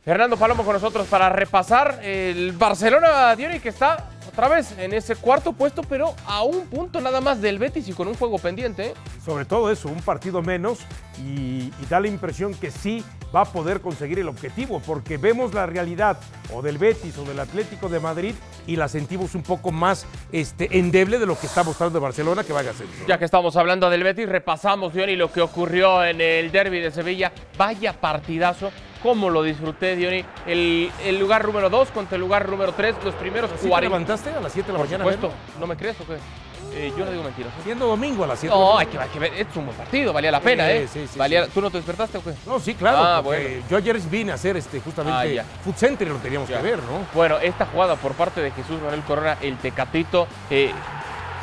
Fernando 0.03 0.35
Palomo 0.35 0.63
con 0.63 0.73
nosotros 0.73 1.07
para 1.07 1.29
repasar 1.29 1.99
el 2.03 2.51
Barcelona 2.51 3.35
Diori 3.35 3.59
que 3.59 3.69
está 3.69 4.09
otra 4.27 4.49
vez 4.49 4.77
en 4.77 4.93
ese 4.93 5.15
cuarto 5.15 5.53
puesto, 5.53 5.81
pero 5.83 6.13
a 6.25 6.43
un 6.43 6.67
punto 6.67 6.99
nada 6.99 7.21
más 7.21 7.39
del 7.39 7.57
Betis 7.57 7.87
y 7.87 7.93
con 7.93 8.07
un 8.07 8.15
juego 8.15 8.37
pendiente. 8.37 8.87
¿eh? 8.87 8.93
Sobre 9.23 9.45
todo 9.45 9.71
eso, 9.71 9.87
un 9.87 10.01
partido 10.01 10.41
menos 10.41 10.79
y, 11.19 11.71
da 11.89 11.99
la 11.99 12.07
impresión 12.07 12.53
que 12.53 12.69
sí 12.69 13.03
va 13.35 13.41
a 13.41 13.45
poder 13.45 13.81
conseguir 13.81 14.19
el 14.19 14.27
objetivo, 14.27 14.79
porque 14.85 15.17
vemos 15.17 15.53
la 15.53 15.65
realidad 15.65 16.17
o 16.53 16.61
del 16.61 16.77
Betis 16.77 17.17
o 17.17 17.23
del 17.23 17.39
Atlético 17.39 17.89
de 17.89 17.99
Madrid 17.99 18.35
y 18.67 18.75
la 18.75 18.87
sentimos 18.87 19.35
un 19.35 19.43
poco 19.43 19.71
más 19.71 20.05
este, 20.31 20.77
endeble 20.77 21.19
de 21.19 21.25
lo 21.25 21.37
que 21.37 21.47
está 21.47 21.63
mostrando 21.63 21.99
Barcelona 21.99 22.43
que 22.43 22.53
vaya 22.53 22.71
a 22.71 22.73
ser. 22.73 22.87
Ya 23.07 23.17
que 23.17 23.25
estamos 23.25 23.55
hablando 23.55 23.89
del 23.89 24.03
Betis, 24.03 24.29
repasamos, 24.29 24.93
Diony, 24.93 25.15
lo 25.15 25.31
que 25.31 25.41
ocurrió 25.41 26.03
en 26.03 26.21
el 26.21 26.51
derby 26.51 26.79
de 26.79 26.91
Sevilla. 26.91 27.31
Vaya 27.57 27.93
partidazo 27.99 28.71
cómo 29.01 29.29
lo 29.29 29.43
disfruté, 29.43 29.95
Diony. 29.95 30.23
El, 30.45 30.91
el 31.03 31.19
lugar 31.19 31.45
número 31.45 31.69
2 31.69 31.91
contra 31.91 32.15
el 32.15 32.21
lugar 32.21 32.47
número 32.47 32.71
3, 32.73 32.95
los 33.03 33.15
primeros 33.15 33.51
40. 33.51 33.75
¿Te 33.75 33.81
levantaste 33.81 34.29
a 34.29 34.39
las 34.39 34.53
7 34.53 34.67
de 34.67 34.73
la 34.73 34.79
Por 34.79 34.87
mañana? 34.87 35.03
supuesto, 35.11 35.31
¿no 35.59 35.67
me 35.67 35.75
crees 35.75 35.99
o 35.99 36.05
qué? 36.07 36.17
Eh, 36.75 36.91
yo 36.97 37.05
no 37.05 37.11
digo 37.11 37.23
mentiras. 37.23 37.53
¿eh? 37.53 37.61
Siendo 37.63 37.87
domingo 37.87 38.23
a 38.23 38.27
las 38.27 38.39
7 38.39 38.53
No, 38.55 38.77
hay 38.77 38.87
que, 38.87 38.97
hay 38.97 39.09
que 39.09 39.19
ver, 39.19 39.33
es 39.35 39.47
un 39.55 39.65
buen 39.65 39.77
partido, 39.77 40.11
valía 40.13 40.31
la 40.31 40.39
pena, 40.41 40.71
¿eh? 40.71 40.87
sí, 40.91 41.05
sí, 41.11 41.17
Valía- 41.19 41.45
sí. 41.45 41.51
¿Tú 41.53 41.61
no 41.61 41.69
te 41.69 41.77
despertaste 41.77 42.17
o 42.17 42.23
qué? 42.23 42.33
No, 42.45 42.59
sí, 42.59 42.73
claro. 42.75 42.97
Ah, 42.97 43.19
bueno. 43.21 43.63
Yo 43.69 43.77
ayer 43.77 43.97
vine 43.99 44.31
a 44.31 44.35
hacer 44.35 44.57
este, 44.57 44.77
Ah, 44.77 44.81
justamente 44.83 45.33
ya. 45.35 45.43
Food 45.63 45.75
Center 45.75 46.07
y 46.07 46.11
lo 46.11 46.17
teníamos 46.17 46.49
Ya. 46.49 46.57
que 46.57 46.63
ver, 46.63 46.77
¿no? 46.79 47.05
Bueno, 47.13 47.37
esta 47.39 47.65
jugada 47.67 47.95
por 47.95 48.13
parte 48.13 48.41
de 48.41 48.51
Jesús 48.51 48.81
Manuel 48.81 49.01
Corona, 49.03 49.37
el 49.41 49.57
Tecatito, 49.57 50.27
eh, 50.49 50.71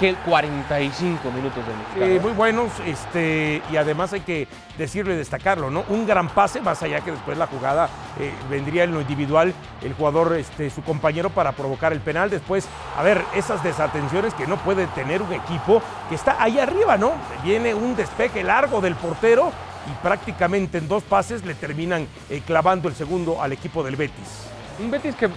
que 0.01 0.15
45 0.15 1.31
minutos 1.31 1.63
de 1.67 1.75
mexicano. 1.75 2.07
Eh, 2.07 2.21
muy 2.21 2.33
buenos, 2.33 2.73
este, 2.87 3.61
y 3.71 3.77
además 3.77 4.15
hay 4.15 4.21
que 4.21 4.49
decirlo 4.79 5.13
y 5.13 5.17
destacarlo, 5.17 5.71
¿no? 5.71 5.85
Un 5.91 6.07
gran 6.07 6.31
pase, 6.31 6.63
más 6.63 6.83
allá 6.83 7.03
que 7.03 7.11
después 7.11 7.37
la 7.37 7.47
jugada 7.47 7.91
eh, 8.19 8.33
vendría 8.49 8.85
en 8.85 8.95
lo 8.95 9.03
individual 9.03 9.53
el 9.83 9.93
jugador, 9.93 10.39
este, 10.39 10.71
su 10.71 10.83
compañero 10.83 11.29
para 11.29 11.53
provocar 11.53 11.93
el 11.93 12.01
penal. 12.01 12.31
Después, 12.31 12.67
a 12.97 13.03
ver, 13.03 13.23
esas 13.35 13.63
desatenciones 13.63 14.33
que 14.33 14.47
no 14.47 14.57
puede 14.57 14.87
tener 14.89 15.21
un 15.21 15.35
equipo 15.35 15.83
que 16.09 16.15
está 16.15 16.43
ahí 16.43 16.59
arriba, 16.59 16.97
¿no? 16.97 17.13
Viene 17.45 17.75
un 17.75 17.95
despeje 17.95 18.43
largo 18.43 18.81
del 18.81 18.95
portero 18.95 19.53
y 19.87 20.03
prácticamente 20.03 20.79
en 20.79 20.89
dos 20.89 21.03
pases 21.03 21.45
le 21.45 21.55
terminan 21.55 22.09
eh, 22.31 22.41
clavando 22.47 22.89
el 22.89 22.95
segundo 22.95 23.43
al 23.43 23.53
equipo 23.53 23.85
del 23.85 23.97
Betis. 23.97 24.49
Un 24.79 24.91
Betis 24.91 25.15
que 25.15 25.29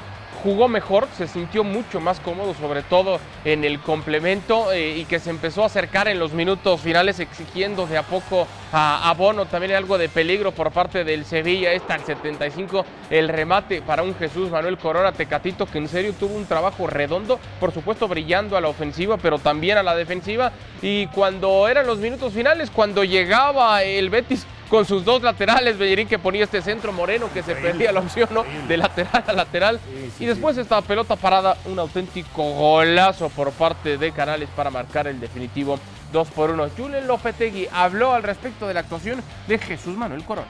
jugó 0.43 0.67
mejor, 0.67 1.07
se 1.17 1.27
sintió 1.27 1.63
mucho 1.63 2.01
más 2.01 2.19
cómodo, 2.19 2.53
sobre 2.53 2.83
todo 2.83 3.19
en 3.45 3.63
el 3.63 3.79
complemento, 3.79 4.73
eh, 4.73 4.97
y 4.97 5.05
que 5.05 5.19
se 5.19 5.29
empezó 5.29 5.63
a 5.63 5.67
acercar 5.67 6.09
en 6.09 6.19
los 6.19 6.33
minutos 6.33 6.81
finales, 6.81 7.19
exigiendo 7.21 7.87
de 7.87 7.97
a 7.97 8.03
poco 8.03 8.45
a, 8.73 9.13
Bono 9.17 9.45
también 9.45 9.73
algo 9.73 9.97
de 9.97 10.09
peligro 10.09 10.51
por 10.51 10.71
parte 10.71 11.03
del 11.03 11.23
Sevilla. 11.23 11.71
Está 11.71 11.93
al 11.93 12.03
75 12.03 12.85
el 13.09 13.29
remate 13.29 13.81
para 13.81 14.03
un 14.03 14.15
Jesús 14.15 14.49
Manuel 14.49 14.77
Corona 14.77 15.13
Tecatito, 15.13 15.65
que 15.65 15.77
en 15.77 15.87
serio 15.87 16.13
tuvo 16.19 16.35
un 16.35 16.45
trabajo 16.45 16.87
redondo, 16.87 17.39
por 17.59 17.71
supuesto 17.71 18.07
brillando 18.07 18.57
a 18.57 18.61
la 18.61 18.67
ofensiva, 18.67 19.17
pero 19.17 19.39
también 19.39 19.77
a 19.77 19.83
la 19.83 19.95
defensiva. 19.95 20.51
Y 20.81 21.07
cuando 21.07 21.67
eran 21.69 21.87
los 21.87 21.99
minutos 21.99 22.33
finales, 22.33 22.69
cuando 22.69 23.03
llegaba 23.03 23.83
el 23.83 24.09
Betis 24.09 24.45
con 24.69 24.85
sus 24.85 25.05
dos 25.05 25.21
laterales, 25.21 25.77
Bellerín 25.77 26.07
que 26.07 26.19
ponía 26.19 26.43
este 26.43 26.61
centro 26.61 26.91
moreno 26.91 27.29
que 27.33 27.43
se 27.43 27.55
perdía 27.55 27.91
la 27.91 27.99
opción 27.99 28.29
¿no? 28.31 28.43
de 28.67 28.77
lateral 28.77 29.23
a 29.27 29.33
lateral. 29.33 29.79
Sí, 29.85 30.11
sí, 30.17 30.23
y 30.23 30.27
después 30.27 30.57
esta 30.57 30.81
pelota 30.81 31.15
parada, 31.15 31.57
un 31.65 31.79
auténtico 31.79 32.43
golazo 32.53 33.29
por 33.29 33.51
parte 33.51 33.97
de 33.97 34.11
Canales 34.11 34.49
para 34.55 34.69
marcar 34.69 35.07
el 35.07 35.19
definitivo 35.19 35.79
2 36.11 36.27
por 36.29 36.51
1. 36.51 36.69
Julen 36.77 37.07
Lopetegui 37.07 37.67
habló 37.71 38.13
al 38.13 38.23
respecto 38.23 38.67
de 38.67 38.73
la 38.73 38.81
actuación 38.81 39.21
de 39.47 39.57
Jesús 39.57 39.95
Manuel 39.95 40.23
Corona. 40.23 40.47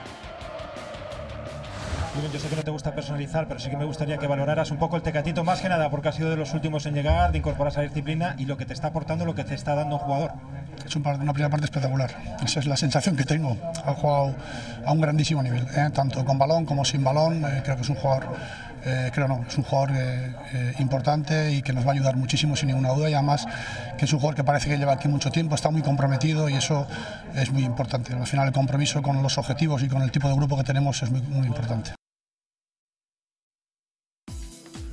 Yo 2.14 2.38
sé 2.38 2.48
que 2.48 2.54
no 2.54 2.62
te 2.62 2.70
gusta 2.70 2.94
personalizar, 2.94 3.48
pero 3.48 3.58
sí 3.58 3.70
que 3.70 3.76
me 3.76 3.84
gustaría 3.84 4.18
que 4.18 4.28
valoraras 4.28 4.70
un 4.70 4.78
poco 4.78 4.96
el 4.96 5.02
Tecatito, 5.02 5.42
más 5.42 5.60
que 5.60 5.68
nada 5.68 5.90
porque 5.90 6.08
ha 6.08 6.12
sido 6.12 6.30
de 6.30 6.36
los 6.36 6.54
últimos 6.54 6.86
en 6.86 6.94
llegar, 6.94 7.32
de 7.32 7.38
incorporarse 7.38 7.80
a 7.80 7.82
la 7.82 7.88
disciplina 7.88 8.36
y 8.38 8.44
lo 8.44 8.56
que 8.56 8.64
te 8.66 8.72
está 8.72 8.88
aportando, 8.88 9.24
lo 9.24 9.34
que 9.34 9.42
te 9.42 9.54
está 9.54 9.74
dando 9.74 9.96
un 9.96 10.00
jugador. 10.00 10.32
Es 10.86 10.94
una 10.94 11.32
primera 11.32 11.48
parte 11.48 11.64
espectacular. 11.64 12.10
Esa 12.44 12.60
es 12.60 12.66
la 12.66 12.76
sensación 12.76 13.16
que 13.16 13.24
tengo. 13.24 13.56
Ha 13.84 13.94
jugado 13.94 14.34
a 14.86 14.92
un 14.92 15.00
grandísimo 15.00 15.42
nivel, 15.42 15.66
¿eh? 15.76 15.90
tanto 15.92 16.24
con 16.24 16.38
balón 16.38 16.66
como 16.66 16.84
sin 16.84 17.02
balón. 17.02 17.44
Eh, 17.44 17.62
creo 17.64 17.76
que 17.76 17.82
es 17.82 17.88
un 17.88 17.96
jugador, 17.96 18.28
eh, 18.84 19.10
creo 19.12 19.26
no, 19.26 19.44
es 19.48 19.58
un 19.58 19.64
jugador 19.64 19.90
importante 20.78 21.52
y 21.52 21.62
que 21.62 21.72
nos 21.72 21.84
va 21.84 21.90
a 21.90 21.94
ayudar 21.94 22.16
muchísimo 22.16 22.54
sin 22.54 22.68
ninguna 22.68 22.90
duda. 22.90 23.10
Y 23.10 23.14
además 23.14 23.44
que 23.98 24.04
es 24.04 24.12
un 24.12 24.20
jugador 24.20 24.36
que 24.36 24.44
parece 24.44 24.70
que 24.70 24.78
lleva 24.78 24.92
aquí 24.92 25.08
mucho 25.08 25.32
tiempo, 25.32 25.56
está 25.56 25.70
muy 25.70 25.82
comprometido 25.82 26.48
y 26.48 26.54
eso 26.54 26.86
es 27.34 27.50
muy 27.50 27.64
importante. 27.64 28.14
Al 28.14 28.26
final 28.26 28.46
el 28.46 28.52
compromiso 28.52 29.02
con 29.02 29.20
los 29.20 29.36
objetivos 29.36 29.82
y 29.82 29.88
con 29.88 30.02
el 30.02 30.12
tipo 30.12 30.28
de 30.28 30.36
grupo 30.36 30.56
que 30.56 30.64
tenemos 30.64 31.02
es 31.02 31.10
muy 31.10 31.46
importante. 31.46 31.92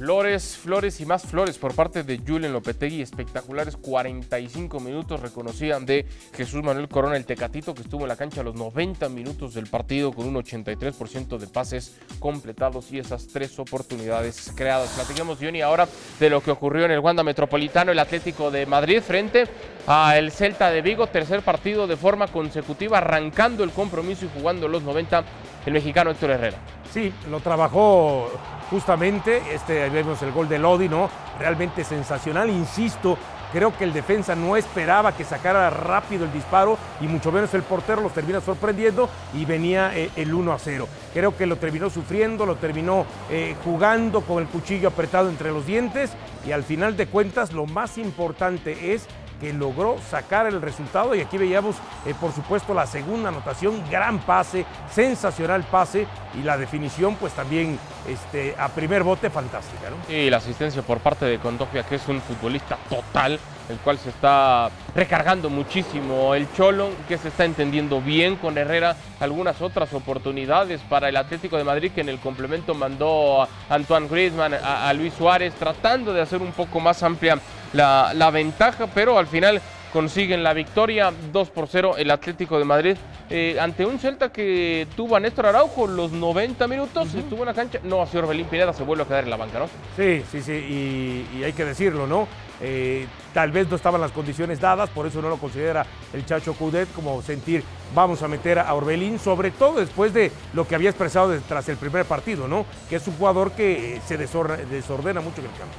Flores, 0.02 0.58
flores 0.58 1.00
y 1.00 1.06
más 1.06 1.28
flores 1.28 1.60
por 1.60 1.76
parte 1.76 2.02
de 2.02 2.18
Julen 2.18 2.52
Lopetegui. 2.54 3.04
Espectaculares 3.04 3.78
45 3.78 4.80
minutos 4.80 5.20
reconocían 5.20 5.86
de 5.86 6.08
Jesús 6.34 6.64
Manuel 6.64 6.88
Corona, 6.88 7.18
el 7.18 7.26
Tecatito, 7.28 7.76
que 7.76 7.84
estuvo 7.84 8.02
en 8.02 8.08
la 8.08 8.16
cancha 8.16 8.42
a 8.42 8.44
los 8.44 8.56
90 8.56 9.10
minutos 9.10 9.54
del 9.54 9.68
partido 9.68 10.12
con 10.12 10.28
un 10.28 10.34
83% 10.34 11.38
de 11.38 11.46
pases 11.46 12.00
completados 12.18 12.92
y 12.92 12.98
esas 12.98 13.28
tres 13.28 13.60
oportunidades 13.60 14.52
creadas. 14.56 14.90
Platiquemos, 14.90 15.38
Johnny, 15.40 15.62
ahora 15.62 15.88
de 16.20 16.30
lo 16.32 16.42
que 16.42 16.50
ocurrió 16.50 16.86
en 16.86 16.92
el 16.92 17.00
Wanda 17.00 17.22
Metropolitano, 17.22 17.92
el 17.92 18.00
Atlético 18.00 18.50
de 18.50 18.66
Madrid 18.66 19.02
frente 19.02 19.44
a 19.86 20.18
el 20.18 20.32
Celta 20.32 20.72
de 20.72 20.82
Vigo. 20.82 21.06
Tercer 21.06 21.44
partido 21.44 21.86
de 21.86 21.96
forma 21.96 22.26
consecutiva, 22.26 22.98
arrancando 22.98 23.64
el 23.64 23.70
compromiso 23.70 24.26
y 24.26 24.30
jugando 24.40 24.68
los 24.68 24.82
90 24.82 25.24
el 25.68 25.74
mexicano 25.74 26.10
Héctor 26.10 26.32
Herrera. 26.32 26.58
Sí, 26.92 27.14
lo 27.30 27.40
trabajó 27.40 28.30
justamente, 28.70 29.42
este, 29.54 29.84
ahí 29.84 29.90
vemos 29.90 30.22
el 30.24 30.32
gol 30.34 30.50
de 30.50 30.60
Lodi, 30.60 30.90
¿no? 30.90 31.10
Realmente 31.40 31.86
sensacional, 31.86 32.50
insisto, 32.50 33.18
creo 33.54 33.76
que 33.78 33.86
el 33.86 33.94
defensa 33.94 34.36
no 34.36 34.58
esperaba 34.58 35.16
que 35.16 35.24
sacara 35.24 35.70
rápido 35.70 36.26
el 36.26 36.34
disparo 36.34 36.78
y 37.00 37.08
mucho 37.08 37.32
menos 37.32 37.54
el 37.54 37.64
portero 37.64 38.02
los 38.02 38.14
termina 38.14 38.42
sorprendiendo 38.42 39.10
y 39.34 39.46
venía 39.46 39.96
eh, 39.98 40.10
el 40.18 40.34
1 40.34 40.52
a 40.52 40.60
0. 40.60 40.88
Creo 41.14 41.38
que 41.38 41.46
lo 41.46 41.56
terminó 41.56 41.90
sufriendo, 41.90 42.46
lo 42.46 42.56
terminó 42.56 43.06
eh, 43.30 43.56
jugando 43.64 44.22
con 44.22 44.42
el 44.42 44.50
cuchillo 44.50 44.90
apretado 44.90 45.30
entre 45.30 45.52
los 45.52 45.66
dientes 45.66 46.12
y 46.46 46.52
al 46.52 46.64
final 46.64 46.98
de 46.98 47.08
cuentas 47.08 47.54
lo 47.54 47.66
más 47.66 47.98
importante 47.98 48.94
es 48.94 49.08
que 49.42 49.52
logró 49.52 49.98
sacar 50.10 50.46
el 50.46 50.62
resultado 50.62 51.16
y 51.16 51.22
aquí 51.22 51.38
veíamos 51.38 51.76
eh, 52.06 52.14
por 52.22 52.32
supuesto 52.32 52.76
la 52.76 52.86
segunda 52.86 53.30
anotación, 53.30 53.84
gran 53.90 54.20
pase, 54.20 54.66
sensacional 54.94 55.64
pase 55.64 56.06
y 56.40 56.44
la 56.44 56.58
definición 56.58 57.16
pues 57.16 57.34
también 57.34 57.80
este, 58.08 58.56
a 58.58 58.70
primer 58.70 59.04
bote 59.04 59.32
fantástica. 59.32 59.90
Y 60.08 60.30
la 60.30 60.38
asistencia 60.38 60.84
por 60.84 61.00
parte 61.00 61.26
de 61.26 61.40
Condovia, 61.40 61.84
que 61.84 61.96
es 61.96 62.08
un 62.08 62.22
futbolista 62.22 62.78
total, 62.88 63.40
el 63.70 63.78
cual 63.78 63.98
se 63.98 64.10
está 64.10 64.70
recargando 64.96 65.50
muchísimo 65.50 66.36
el 66.36 66.52
Cholo, 66.54 66.90
que 67.08 67.18
se 67.18 67.30
está 67.30 67.46
entendiendo 67.46 68.02
bien 68.02 68.36
con 68.36 68.58
Herrera. 68.58 68.96
Algunas 69.20 69.62
otras 69.62 69.94
oportunidades 69.94 70.82
para 70.82 71.10
el 71.10 71.18
Atlético 71.18 71.58
de 71.58 71.64
Madrid, 71.64 71.92
que 71.94 72.02
en 72.02 72.10
el 72.10 72.20
complemento 72.20 72.74
mandó 72.74 73.44
a 73.44 73.48
Antoine 73.70 74.08
Griezmann, 74.08 74.54
a 74.54 74.92
Luis 74.94 75.14
Suárez, 75.14 75.54
tratando 75.54 76.14
de 76.14 76.22
hacer 76.22 76.42
un 76.42 76.52
poco 76.52 76.80
más 76.80 77.02
amplia 77.04 77.40
la, 77.74 78.14
la 78.14 78.30
ventaja, 78.32 78.88
pero 78.88 79.18
al 79.18 79.28
final 79.28 79.62
consiguen 79.94 80.42
la 80.42 80.54
victoria 80.54 81.12
2 81.34 81.50
por 81.50 81.68
0 81.68 81.96
el 81.98 82.12
Atlético 82.12 82.58
de 82.58 82.64
Madrid 82.64 82.96
eh, 83.30 83.58
ante 83.60 83.86
un 83.86 84.00
Celta 84.00 84.32
que 84.32 84.88
tuvo 84.96 85.16
a 85.18 85.20
Néstor 85.20 85.46
Araujo 85.48 85.86
los 85.88 86.12
90 86.14 86.66
minutos, 86.68 87.14
estuvo 87.14 87.42
en 87.42 87.48
la 87.48 87.54
cancha, 87.54 87.80
no, 87.84 88.02
así 88.02 88.18
Orbelín 88.18 88.46
Pineda 88.46 88.72
se 88.74 88.84
vuelve 88.84 89.04
a 89.04 89.08
quedar 89.08 89.24
en 89.26 89.30
la 89.30 89.38
banca, 89.38 89.60
¿no? 89.60 89.66
Sí, 89.98 90.22
sí, 90.32 90.42
sí, 90.42 90.52
y, 90.54 91.38
y 91.40 91.44
hay 91.44 91.54
que 91.54 91.64
decirlo, 91.66 92.08
¿no? 92.08 92.28
Eh, 92.62 93.06
tal 93.34 93.52
vez 93.52 93.70
no 93.70 93.76
estaban 93.76 94.00
las 94.02 94.12
condiciones 94.12 94.60
dadas, 94.62 94.90
por 94.90 95.08
eso 95.08 95.22
no 95.22 95.30
lo 95.30 95.38
considera 95.38 95.86
el 96.14 96.26
Chacho 96.26 96.54
Cudet 96.54 96.92
como 96.94 97.22
sentir 97.22 97.64
vamos 97.96 98.22
a 98.22 98.28
meter 98.28 98.60
a 98.60 98.74
Orbelín, 98.74 99.18
sobre 99.20 99.52
todo 99.52 99.80
después 99.80 100.14
de 100.14 100.32
lo 100.54 100.68
que 100.68 100.76
había 100.76 100.90
expresado 100.90 101.34
tras 101.50 101.68
el 101.70 101.78
primer 101.78 102.06
partido, 102.06 102.48
¿no? 102.48 102.66
Que 102.90 102.98
es 102.98 103.08
un 103.08 103.16
jugador 103.18 103.52
que 103.54 103.96
eh, 103.96 104.02
se 104.06 104.18
desor- 104.20 104.58
desordena 104.68 105.20
mucho 105.22 105.40
en 105.42 105.48
el 105.48 105.52
campo. 105.54 105.76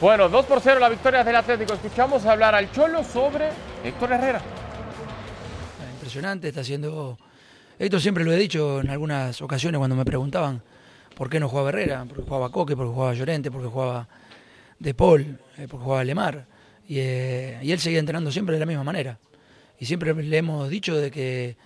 Bueno, 0.00 0.28
2 0.28 0.46
por 0.46 0.60
0 0.60 0.78
la 0.78 0.88
victoria 0.88 1.24
del 1.24 1.34
Atlético. 1.34 1.74
Escuchamos 1.74 2.24
hablar 2.24 2.54
al 2.54 2.70
Cholo 2.70 3.02
sobre 3.02 3.48
Héctor 3.82 4.12
Herrera. 4.12 4.40
Impresionante, 5.94 6.46
está 6.46 6.60
haciendo 6.60 7.18
Esto 7.80 7.98
siempre 7.98 8.24
lo 8.24 8.32
he 8.32 8.36
dicho 8.36 8.80
en 8.80 8.90
algunas 8.90 9.42
ocasiones 9.42 9.78
cuando 9.78 9.96
me 9.96 10.04
preguntaban 10.04 10.62
por 11.16 11.28
qué 11.28 11.40
no 11.40 11.48
jugaba 11.48 11.70
Herrera, 11.70 12.04
porque 12.08 12.22
jugaba 12.22 12.52
Coque, 12.52 12.76
porque 12.76 12.92
jugaba 12.92 13.12
Llorente, 13.12 13.50
porque 13.50 13.66
jugaba 13.66 14.06
De 14.78 14.94
Paul, 14.94 15.36
eh, 15.56 15.66
porque 15.68 15.84
jugaba 15.84 16.04
Lemar. 16.04 16.46
Y, 16.86 17.00
eh, 17.00 17.58
y 17.60 17.72
él 17.72 17.80
seguía 17.80 17.98
entrenando 17.98 18.30
siempre 18.30 18.54
de 18.54 18.60
la 18.60 18.66
misma 18.66 18.84
manera. 18.84 19.18
Y 19.80 19.86
siempre 19.86 20.14
le 20.14 20.36
hemos 20.36 20.70
dicho 20.70 20.94
de 20.94 21.10
que 21.10 21.56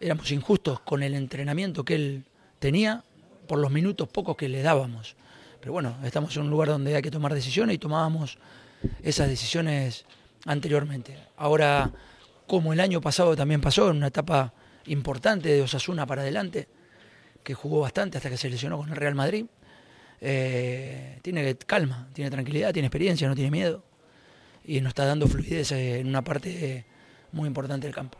éramos 0.00 0.32
injustos 0.32 0.80
con 0.80 1.04
el 1.04 1.14
entrenamiento 1.14 1.84
que 1.84 1.94
él 1.94 2.24
tenía 2.58 3.04
por 3.46 3.60
los 3.60 3.70
minutos 3.70 4.08
pocos 4.08 4.36
que 4.36 4.48
le 4.48 4.62
dábamos. 4.62 5.14
Pero 5.62 5.74
bueno, 5.74 5.96
estamos 6.02 6.36
en 6.36 6.42
un 6.42 6.50
lugar 6.50 6.70
donde 6.70 6.96
hay 6.96 7.02
que 7.02 7.10
tomar 7.12 7.32
decisiones 7.32 7.76
y 7.76 7.78
tomábamos 7.78 8.36
esas 9.00 9.28
decisiones 9.28 10.04
anteriormente. 10.44 11.16
Ahora, 11.36 11.92
como 12.48 12.72
el 12.72 12.80
año 12.80 13.00
pasado 13.00 13.36
también 13.36 13.60
pasó, 13.60 13.88
en 13.90 13.98
una 13.98 14.08
etapa 14.08 14.52
importante 14.86 15.50
de 15.50 15.62
Osasuna 15.62 16.04
para 16.04 16.22
adelante, 16.22 16.66
que 17.44 17.54
jugó 17.54 17.78
bastante 17.78 18.16
hasta 18.16 18.28
que 18.28 18.36
se 18.36 18.50
lesionó 18.50 18.76
con 18.76 18.88
el 18.88 18.96
Real 18.96 19.14
Madrid, 19.14 19.46
eh, 20.20 21.20
tiene 21.22 21.56
calma, 21.58 22.08
tiene 22.12 22.28
tranquilidad, 22.28 22.72
tiene 22.72 22.88
experiencia, 22.88 23.28
no 23.28 23.36
tiene 23.36 23.52
miedo 23.52 23.84
y 24.64 24.80
nos 24.80 24.90
está 24.90 25.04
dando 25.04 25.28
fluidez 25.28 25.70
en 25.70 26.08
una 26.08 26.22
parte 26.24 26.86
muy 27.30 27.46
importante 27.46 27.86
del 27.86 27.94
campo. 27.94 28.18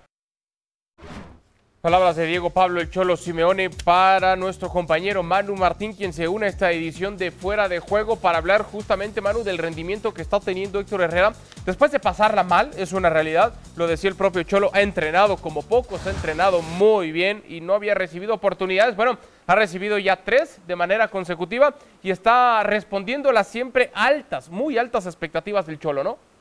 Palabras 1.83 2.15
de 2.15 2.27
Diego 2.27 2.51
Pablo 2.51 2.81
El 2.81 2.91
Cholo 2.91 3.17
Simeone 3.17 3.69
para 3.69 4.37
nuestro 4.37 4.69
compañero 4.69 5.25
Manu 5.25 5.57
Martín, 5.57 5.95
quien 5.95 6.13
se 6.13 6.29
une 6.29 6.47
a 6.47 6.49
esta 6.49 6.71
edición 6.71 7.17
de 7.17 7.33
Fuera 7.33 7.69
de 7.69 7.81
Juego 7.81 8.15
para 8.15 8.39
hablar 8.39 8.63
justamente, 8.63 9.21
Manu, 9.21 9.43
del 9.43 9.59
rendimiento 9.59 10.15
que 10.15 10.23
está 10.23 10.39
teniendo 10.39 10.79
Héctor 10.79 11.01
Herrera. 11.01 11.33
Después 11.67 11.91
de 11.91 11.99
pasarla 11.99 12.45
mal, 12.45 12.71
es 12.77 12.93
una 12.93 13.11
realidad, 13.11 13.55
lo 13.75 13.89
decía 13.89 14.09
el 14.11 14.15
propio 14.15 14.45
Cholo, 14.45 14.71
ha 14.73 14.81
entrenado 14.81 15.37
como 15.39 15.63
pocos, 15.63 16.07
ha 16.07 16.11
entrenado 16.11 16.63
muy 16.63 17.11
bien 17.11 17.43
y 17.49 17.61
no 17.61 17.75
había 17.75 17.97
recibido 17.97 18.35
oportunidades. 18.35 18.95
Bueno, 18.95 19.19
ha 19.49 19.55
recibido 19.57 19.99
ya 19.99 20.23
tres 20.23 20.61
de 20.69 20.77
manera 20.77 21.09
consecutiva 21.09 21.75
y 22.01 22.13
está 22.13 22.63
respondiendo 22.63 23.33
las 23.33 23.49
siempre 23.49 23.91
altas, 23.93 24.51
muy 24.51 24.79
altas 24.79 25.07
expectativas 25.07 25.67
del 25.67 25.81
Cholo, 25.81 26.05
¿no? 26.05 26.32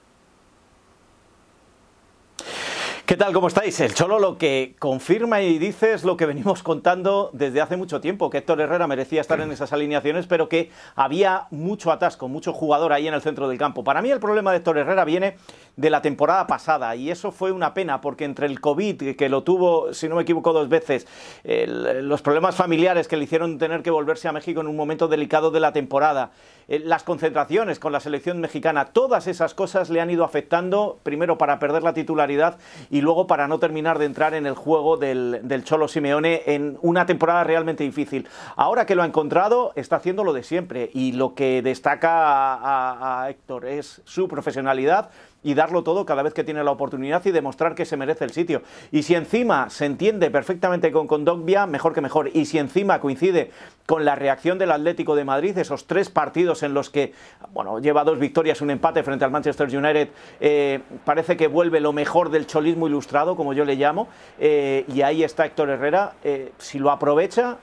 ¿Qué 3.11 3.17
tal? 3.17 3.33
¿Cómo 3.33 3.49
estáis? 3.49 3.77
El 3.81 3.93
Cholo 3.93 4.19
lo 4.19 4.37
que 4.37 4.77
confirma 4.79 5.41
y 5.41 5.59
dice 5.59 5.91
es 5.91 6.05
lo 6.05 6.15
que 6.15 6.25
venimos 6.25 6.63
contando 6.63 7.29
desde 7.33 7.59
hace 7.59 7.75
mucho 7.75 7.99
tiempo, 7.99 8.29
que 8.29 8.37
Héctor 8.37 8.61
Herrera 8.61 8.87
merecía 8.87 9.19
estar 9.19 9.41
en 9.41 9.51
esas 9.51 9.73
alineaciones, 9.73 10.27
pero 10.27 10.47
que 10.47 10.71
había 10.95 11.47
mucho 11.51 11.91
atasco, 11.91 12.29
mucho 12.29 12.53
jugador 12.53 12.93
ahí 12.93 13.09
en 13.09 13.13
el 13.13 13.21
centro 13.21 13.49
del 13.49 13.57
campo. 13.57 13.83
Para 13.83 14.01
mí 14.01 14.09
el 14.09 14.21
problema 14.21 14.51
de 14.51 14.59
Héctor 14.59 14.77
Herrera 14.77 15.03
viene 15.03 15.35
de 15.75 15.89
la 15.89 16.01
temporada 16.01 16.47
pasada 16.47 16.95
y 16.95 17.11
eso 17.11 17.33
fue 17.33 17.51
una 17.51 17.73
pena 17.73 17.99
porque 17.99 18.23
entre 18.23 18.45
el 18.45 18.61
COVID, 18.61 19.17
que 19.17 19.27
lo 19.27 19.43
tuvo, 19.43 19.93
si 19.93 20.07
no 20.07 20.15
me 20.15 20.21
equivoco, 20.21 20.53
dos 20.53 20.69
veces, 20.69 21.05
los 21.43 22.21
problemas 22.21 22.55
familiares 22.55 23.09
que 23.09 23.17
le 23.17 23.25
hicieron 23.25 23.57
tener 23.57 23.83
que 23.83 23.91
volverse 23.91 24.29
a 24.29 24.31
México 24.31 24.61
en 24.61 24.67
un 24.67 24.77
momento 24.77 25.09
delicado 25.09 25.51
de 25.51 25.59
la 25.59 25.73
temporada, 25.73 26.31
eh, 26.69 26.79
las 26.79 27.03
concentraciones 27.03 27.79
con 27.79 27.91
la 27.91 27.99
selección 27.99 28.39
mexicana, 28.39 28.85
todas 28.85 29.27
esas 29.27 29.53
cosas 29.53 29.89
le 29.89 29.99
han 29.99 30.09
ido 30.09 30.23
afectando, 30.23 30.99
primero 31.03 31.37
para 31.37 31.59
perder 31.59 31.83
la 31.83 31.93
titularidad 31.93 32.57
y 32.89 33.00
luego 33.01 33.27
para 33.27 33.47
no 33.47 33.59
terminar 33.59 33.99
de 33.99 34.05
entrar 34.05 34.33
en 34.33 34.45
el 34.45 34.55
juego 34.55 34.97
del, 34.97 35.41
del, 35.43 35.63
Cholo 35.63 35.87
Simeone 35.87 36.43
en 36.45 36.77
una 36.81 37.05
temporada 37.05 37.43
realmente 37.43 37.83
difícil. 37.83 38.27
Ahora 38.55 38.85
que 38.85 38.95
lo 38.95 39.03
ha 39.03 39.05
encontrado, 39.05 39.73
está 39.75 39.97
haciendo 39.97 40.23
lo 40.23 40.33
de 40.33 40.43
siempre 40.43 40.89
y 40.93 41.11
lo 41.11 41.35
que 41.35 41.61
destaca 41.61 42.55
a, 42.55 43.23
a 43.23 43.29
Héctor 43.29 43.65
es 43.65 44.01
su 44.05 44.27
profesionalidad 44.27 45.09
y 45.43 45.53
darlo 45.53 45.83
todo 45.83 46.05
cada 46.05 46.23
vez 46.23 46.33
que 46.33 46.43
tiene 46.43 46.63
la 46.63 46.71
oportunidad 46.71 47.25
y 47.25 47.31
demostrar 47.31 47.75
que 47.75 47.85
se 47.85 47.97
merece 47.97 48.25
el 48.25 48.31
sitio. 48.31 48.61
Y 48.91 49.03
si 49.03 49.15
encima 49.15 49.69
se 49.69 49.85
entiende 49.85 50.29
perfectamente 50.29 50.91
con 50.91 51.07
Condogbia, 51.07 51.65
mejor 51.65 51.93
que 51.93 52.01
mejor. 52.01 52.29
Y 52.33 52.45
si 52.45 52.57
encima 52.57 52.99
coincide 52.99 53.51
con 53.85 54.05
la 54.05 54.15
reacción 54.15 54.57
del 54.57 54.71
Atlético 54.71 55.15
de 55.15 55.25
Madrid, 55.25 55.57
esos 55.57 55.87
tres 55.87 56.09
partidos 56.09 56.63
en 56.63 56.73
los 56.73 56.89
que, 56.89 57.13
bueno, 57.53 57.79
lleva 57.79 58.03
dos 58.03 58.19
victorias, 58.19 58.61
un 58.61 58.69
empate 58.69 59.03
frente 59.03 59.25
al 59.25 59.31
Manchester 59.31 59.67
United, 59.67 60.09
eh, 60.39 60.79
parece 61.05 61.37
que 61.37 61.47
vuelve 61.47 61.79
lo 61.79 61.93
mejor 61.93 62.29
del 62.29 62.47
cholismo 62.47 62.87
ilustrado, 62.87 63.35
como 63.35 63.53
yo 63.53 63.65
le 63.65 63.75
llamo, 63.75 64.07
eh, 64.39 64.85
y 64.93 65.01
ahí 65.01 65.23
está 65.23 65.45
Héctor 65.45 65.69
Herrera, 65.69 66.13
eh, 66.23 66.51
si 66.57 66.79
lo 66.79 66.91
aprovecha, 66.91 67.57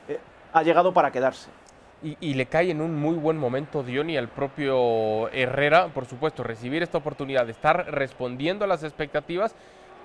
ha 0.52 0.62
llegado 0.62 0.92
para 0.92 1.10
quedarse. 1.10 1.57
Y, 2.00 2.34
le 2.34 2.46
cae 2.46 2.70
en 2.70 2.80
un 2.80 2.94
muy 2.94 3.16
buen 3.16 3.36
momento 3.36 3.82
Diony 3.82 4.16
al 4.16 4.28
propio 4.28 5.28
Herrera, 5.30 5.88
por 5.88 6.06
supuesto, 6.06 6.44
recibir 6.44 6.82
esta 6.82 6.98
oportunidad 6.98 7.44
de 7.44 7.52
estar 7.52 7.92
respondiendo 7.92 8.64
a 8.64 8.68
las 8.68 8.84
expectativas 8.84 9.56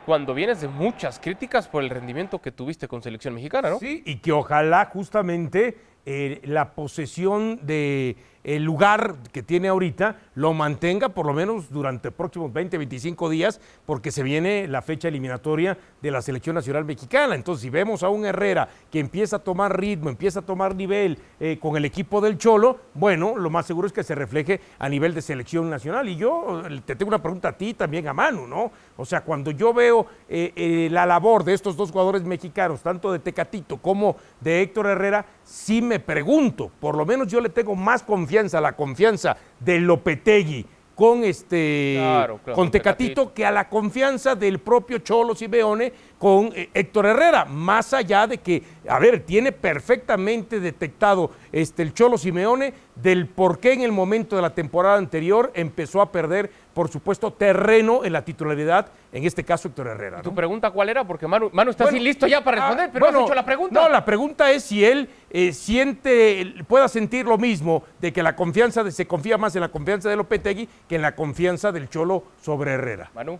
cuando 0.05 0.33
vienes 0.33 0.59
de 0.61 0.67
muchas 0.67 1.19
críticas 1.19 1.67
por 1.67 1.83
el 1.83 1.91
rendimiento 1.91 2.41
que 2.41 2.51
tuviste 2.51 2.87
con 2.87 3.03
selección 3.03 3.35
mexicana, 3.35 3.69
¿no? 3.69 3.77
Sí, 3.77 4.01
y 4.05 4.17
que 4.17 4.31
ojalá 4.31 4.85
justamente 4.91 5.77
eh, 6.05 6.41
la 6.43 6.73
posesión 6.73 7.59
de 7.63 8.17
el 8.43 8.63
lugar 8.63 9.15
que 9.31 9.41
tiene 9.41 9.69
ahorita 9.69 10.17
lo 10.35 10.53
mantenga 10.53 11.09
por 11.09 11.25
lo 11.25 11.33
menos 11.33 11.69
durante 11.69 12.09
los 12.09 12.15
próximos 12.15 12.51
20, 12.51 12.77
25 12.77 13.29
días, 13.29 13.61
porque 13.85 14.11
se 14.11 14.21
viene 14.21 14.67
la 14.67 14.81
fecha 14.81 15.07
eliminatoria 15.07 15.77
de 16.01 16.11
la 16.11 16.21
selección 16.21 16.55
nacional 16.55 16.83
mexicana. 16.83 17.35
Entonces, 17.35 17.61
si 17.61 17.69
vemos 17.69 18.03
a 18.03 18.09
un 18.09 18.25
Herrera 18.25 18.67
que 18.91 18.99
empieza 18.99 19.37
a 19.37 19.39
tomar 19.39 19.79
ritmo, 19.79 20.09
empieza 20.09 20.39
a 20.39 20.45
tomar 20.45 20.75
nivel 20.75 21.17
eh, 21.39 21.57
con 21.59 21.77
el 21.77 21.85
equipo 21.85 22.19
del 22.19 22.37
Cholo, 22.37 22.79
bueno, 22.93 23.37
lo 23.37 23.49
más 23.49 23.65
seguro 23.65 23.87
es 23.87 23.93
que 23.93 24.03
se 24.03 24.15
refleje 24.15 24.59
a 24.77 24.89
nivel 24.89 25.13
de 25.13 25.21
selección 25.21 25.69
nacional. 25.69 26.09
Y 26.09 26.17
yo 26.17 26.63
eh, 26.67 26.81
te 26.85 26.95
tengo 26.95 27.09
una 27.09 27.21
pregunta 27.21 27.49
a 27.49 27.57
ti 27.57 27.73
también 27.73 28.07
a 28.09 28.13
Manu, 28.13 28.45
¿no? 28.45 28.71
O 28.97 29.05
sea, 29.05 29.21
cuando 29.21 29.51
yo 29.51 29.73
veo 29.73 30.05
la 30.27 31.05
labor 31.05 31.43
de 31.43 31.53
estos 31.53 31.77
dos 31.77 31.91
jugadores 31.91 32.23
mexicanos, 32.23 32.81
tanto 32.81 33.11
de 33.11 33.19
Tecatito 33.19 33.77
como 33.77 34.17
de 34.41 34.61
Héctor 34.61 34.87
Herrera, 34.87 35.25
sí 35.43 35.81
me 35.81 35.92
pregunto, 35.99 36.71
por 36.79 36.95
lo 36.95 37.05
menos 37.05 37.27
yo 37.27 37.41
le 37.41 37.49
tengo 37.49 37.75
más 37.75 38.03
confianza, 38.03 38.61
la 38.61 38.75
confianza 38.75 39.37
de 39.59 39.79
Lopetegui 39.79 40.65
con 40.95 41.23
este 41.23 41.95
Claro, 41.97 42.39
claro, 42.43 42.55
con 42.55 42.69
Tecatito 42.69 43.33
que 43.33 43.45
a 43.45 43.51
la 43.51 43.67
confianza 43.67 44.35
del 44.35 44.59
propio 44.59 44.99
Cholo 44.99 45.33
Simeone 45.33 45.91
con 46.19 46.51
eh, 46.55 46.69
Héctor 46.73 47.07
Herrera, 47.07 47.45
más 47.45 47.93
allá 47.93 48.27
de 48.27 48.37
que, 48.37 48.63
a 48.87 48.99
ver, 48.99 49.21
tiene 49.21 49.51
perfectamente 49.51 50.59
detectado 50.59 51.31
este 51.51 51.83
el 51.83 51.93
Cholo 51.93 52.17
Simeone 52.17 52.73
del 52.95 53.27
por 53.27 53.59
qué 53.59 53.73
en 53.73 53.81
el 53.81 53.91
momento 53.91 54.35
de 54.35 54.41
la 54.41 54.53
temporada 54.53 54.97
anterior 54.97 55.51
empezó 55.55 56.01
a 56.01 56.11
perder, 56.11 56.51
por 56.73 56.89
supuesto, 56.89 57.31
terreno 57.31 58.03
en 58.03 58.13
la 58.13 58.23
titularidad, 58.23 58.87
en 59.11 59.23
este 59.23 59.43
caso 59.43 59.67
Héctor 59.67 59.87
Herrera. 59.87 60.21
¿Tu 60.21 60.29
¿no? 60.29 60.35
pregunta 60.35 60.71
cuál 60.71 60.89
era? 60.89 61.03
Porque 61.05 61.27
Manu, 61.27 61.49
Manu 61.53 61.71
está 61.71 61.85
Bueno, 61.85 61.97
así 61.97 62.03
listo 62.03 62.27
ya 62.27 62.43
para 62.43 62.57
responder, 62.57 62.87
ah, 62.87 62.89
pero 62.91 63.11
no 63.11 63.19
has 63.19 63.25
hecho 63.25 63.35
la 63.35 63.45
pregunta. 63.45 63.81
No, 63.81 63.89
la 63.89 64.03
pregunta 64.03 64.51
es 64.51 64.63
si 64.63 64.83
él 64.83 65.09
eh, 65.29 65.53
siente, 65.53 66.55
pueda 66.67 66.87
sentir 66.87 67.25
lo 67.25 67.37
mismo 67.37 67.83
de 68.01 68.11
que 68.11 68.23
la 68.23 68.35
confianza, 68.35 68.83
de, 68.83 68.91
se 68.91 69.07
confía 69.07 69.37
más 69.37 69.55
en 69.55 69.61
la 69.61 69.69
confianza 69.69 70.09
de 70.09 70.15
Lopetegui 70.15 70.67
que 70.87 70.95
en 70.95 71.01
la 71.01 71.15
confianza 71.15 71.71
del 71.71 71.89
Cholo 71.89 72.23
sobre 72.41 72.73
Herrera. 72.73 73.11
Manu. 73.13 73.39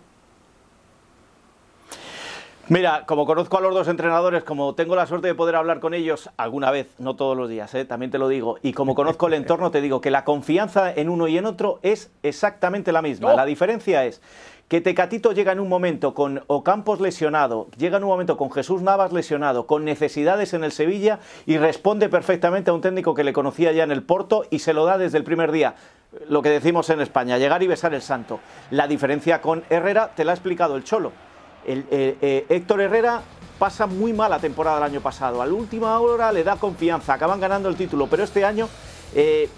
Mira, 2.69 3.04
como 3.06 3.26
conozco 3.26 3.58
a 3.58 3.62
los 3.62 3.73
dos 3.73 3.89
entrenadores, 3.89 4.45
como 4.45 4.73
tengo 4.73 4.95
la 4.95 5.06
suerte 5.06 5.28
de 5.28 5.36
poder 5.36 5.58
hablar 5.58 5.82
con 5.82 5.93
ellos 5.93 6.30
alguna 6.38 6.71
vez, 6.71 6.88
no 6.97 7.17
todos 7.17 7.36
los 7.36 7.49
días, 7.49 7.73
¿eh? 7.76 7.84
también 7.84 8.10
te 8.10 8.17
lo 8.17 8.30
digo, 8.30 8.58
y 8.62 8.71
como 8.71 8.95
conozco 8.95 9.28
el 9.28 9.34
entorno, 9.34 9.69
te 9.69 9.82
digo 9.82 9.99
que 9.99 10.10
la 10.12 10.23
confianza 10.23 10.89
en 10.89 11.10
uno 11.10 11.28
y 11.28 11.38
en 11.38 11.45
otro 11.45 11.80
es 11.82 12.10
exactamente 12.23 12.93
la 12.93 13.02
misma. 13.02 13.34
Oh. 13.34 13.36
La 13.36 13.43
diferencia 13.43 14.06
es 14.06 14.21
que 14.69 14.80
Tecatito 14.80 15.34
llega 15.34 15.52
en 15.52 15.60
un 15.60 15.67
momento 15.67 16.13
con 16.13 16.41
Ocampos 16.47 17.02
lesionado, 17.02 17.67
llega 17.78 17.97
en 17.97 18.06
un 18.06 18.10
momento 18.10 18.38
con 18.38 18.49
Jesús 18.49 18.82
Navas 18.82 19.12
lesionado, 19.12 19.67
con 19.67 19.84
necesidades 19.84 20.54
en 20.54 20.63
el 20.63 20.71
Sevilla 20.71 21.19
y 21.45 21.58
responde 21.58 22.08
perfectamente 22.08 22.71
a 22.71 22.73
un 22.73 22.80
técnico 22.80 23.13
que 23.13 23.26
le 23.26 23.34
conocía 23.34 23.73
ya 23.73 23.84
en 23.84 23.91
el 23.91 24.04
Porto 24.04 24.45
y 24.49 24.60
se 24.60 24.71
lo 24.71 24.86
da 24.86 24.97
desde 24.97 25.17
el 25.17 25.26
primer 25.26 25.52
día. 25.52 25.76
Lo 26.30 26.41
que 26.41 26.49
decimos 26.49 26.89
en 26.89 27.02
España, 27.02 27.38
llegar 27.38 27.62
y 27.62 27.67
besar 27.67 27.93
el 27.93 28.02
santo. 28.02 28.39
La 28.71 28.88
diferencia 28.88 29.41
con 29.41 29.65
Herrera 29.69 30.12
te 30.15 30.23
la 30.23 30.32
ha 30.32 30.36
explicado 30.36 30.78
el 30.78 30.86
Cholo. 30.86 31.12
Eh, 31.65 32.17
eh, 32.21 32.45
Héctor 32.49 32.82
Herrera 32.82 33.21
pasa 33.60 33.88
muy 33.88 34.13
mala 34.13 34.39
temporada 34.39 34.78
el 34.78 34.84
año 34.84 35.02
pasado. 35.02 35.41
A 35.41 35.45
la 35.45 35.54
última 35.54 35.99
hora 35.99 36.32
le 36.32 36.43
da 36.43 36.58
confianza, 36.58 37.13
acaban 37.13 37.39
ganando 37.39 37.69
el 37.69 37.76
título, 37.76 38.08
pero 38.08 38.23
este 38.23 38.43
año 38.43 38.67
eh, 39.15 39.49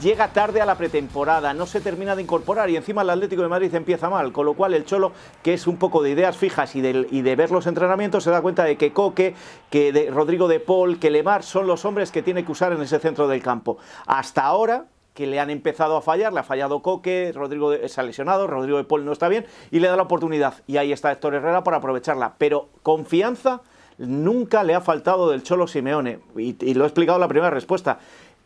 llega 0.00 0.28
tarde 0.32 0.60
a 0.60 0.66
la 0.66 0.76
pretemporada, 0.76 1.52
no 1.52 1.66
se 1.66 1.80
termina 1.80 2.14
de 2.16 2.22
incorporar 2.22 2.70
y 2.70 2.76
encima 2.76 3.02
el 3.02 3.10
Atlético 3.10 3.42
de 3.42 3.48
Madrid 3.48 3.74
empieza 3.74 4.08
mal, 4.08 4.32
con 4.32 4.46
lo 4.46 4.54
cual 4.54 4.74
el 4.74 4.84
Cholo, 4.84 5.12
que 5.42 5.54
es 5.54 5.66
un 5.66 5.76
poco 5.76 6.02
de 6.02 6.10
ideas 6.10 6.36
fijas 6.36 6.74
y 6.76 6.80
de, 6.80 7.36
ver 7.36 7.50
los 7.50 7.66
entrenamientos, 7.66 8.24
se 8.24 8.30
da 8.30 8.40
cuenta 8.40 8.64
de 8.64 8.76
que 8.76 8.92
Coque, 8.92 9.34
que 9.70 10.10
Rodrigo 10.12 10.48
de 10.48 10.60
Paul, 10.60 10.98
que 10.98 11.10
Lemar 11.10 11.42
son 11.42 11.66
los 11.66 11.84
hombres 11.84 12.12
que 12.12 12.22
tiene 12.22 12.44
que 12.44 12.52
usar 12.52 12.72
en 12.72 12.80
ese 12.80 12.98
centro 12.98 13.28
del 13.28 13.42
campo. 13.42 13.78
Hasta 14.06 14.44
ahora 14.44 14.86
que 15.16 15.26
le 15.26 15.40
han 15.40 15.50
empezado 15.50 15.96
a 15.96 16.02
fallar, 16.02 16.32
le 16.32 16.40
ha 16.40 16.44
fallado 16.44 16.82
Coque, 16.82 17.32
Rodrigo 17.34 17.70
de, 17.70 17.88
se 17.88 18.00
ha 18.00 18.04
lesionado, 18.04 18.46
Rodrigo 18.46 18.76
de 18.76 18.84
Paul 18.84 19.04
no 19.04 19.12
está 19.12 19.28
bien 19.28 19.46
y 19.72 19.80
le 19.80 19.88
da 19.88 19.96
la 19.96 20.02
oportunidad. 20.02 20.54
Y 20.68 20.76
ahí 20.76 20.92
está 20.92 21.10
Héctor 21.10 21.34
Herrera 21.34 21.64
para 21.64 21.78
aprovecharla. 21.78 22.34
Pero 22.38 22.68
confianza 22.82 23.62
nunca 23.98 24.62
le 24.62 24.74
ha 24.74 24.80
faltado 24.80 25.30
del 25.30 25.42
Cholo 25.42 25.66
Simeone. 25.66 26.20
Y, 26.36 26.74
lo 26.74 26.84
he 26.84 26.86
explicado 26.86 27.16
en 27.16 27.22
la 27.22 27.28
primera 27.28 27.50
respuesta. 27.50 27.98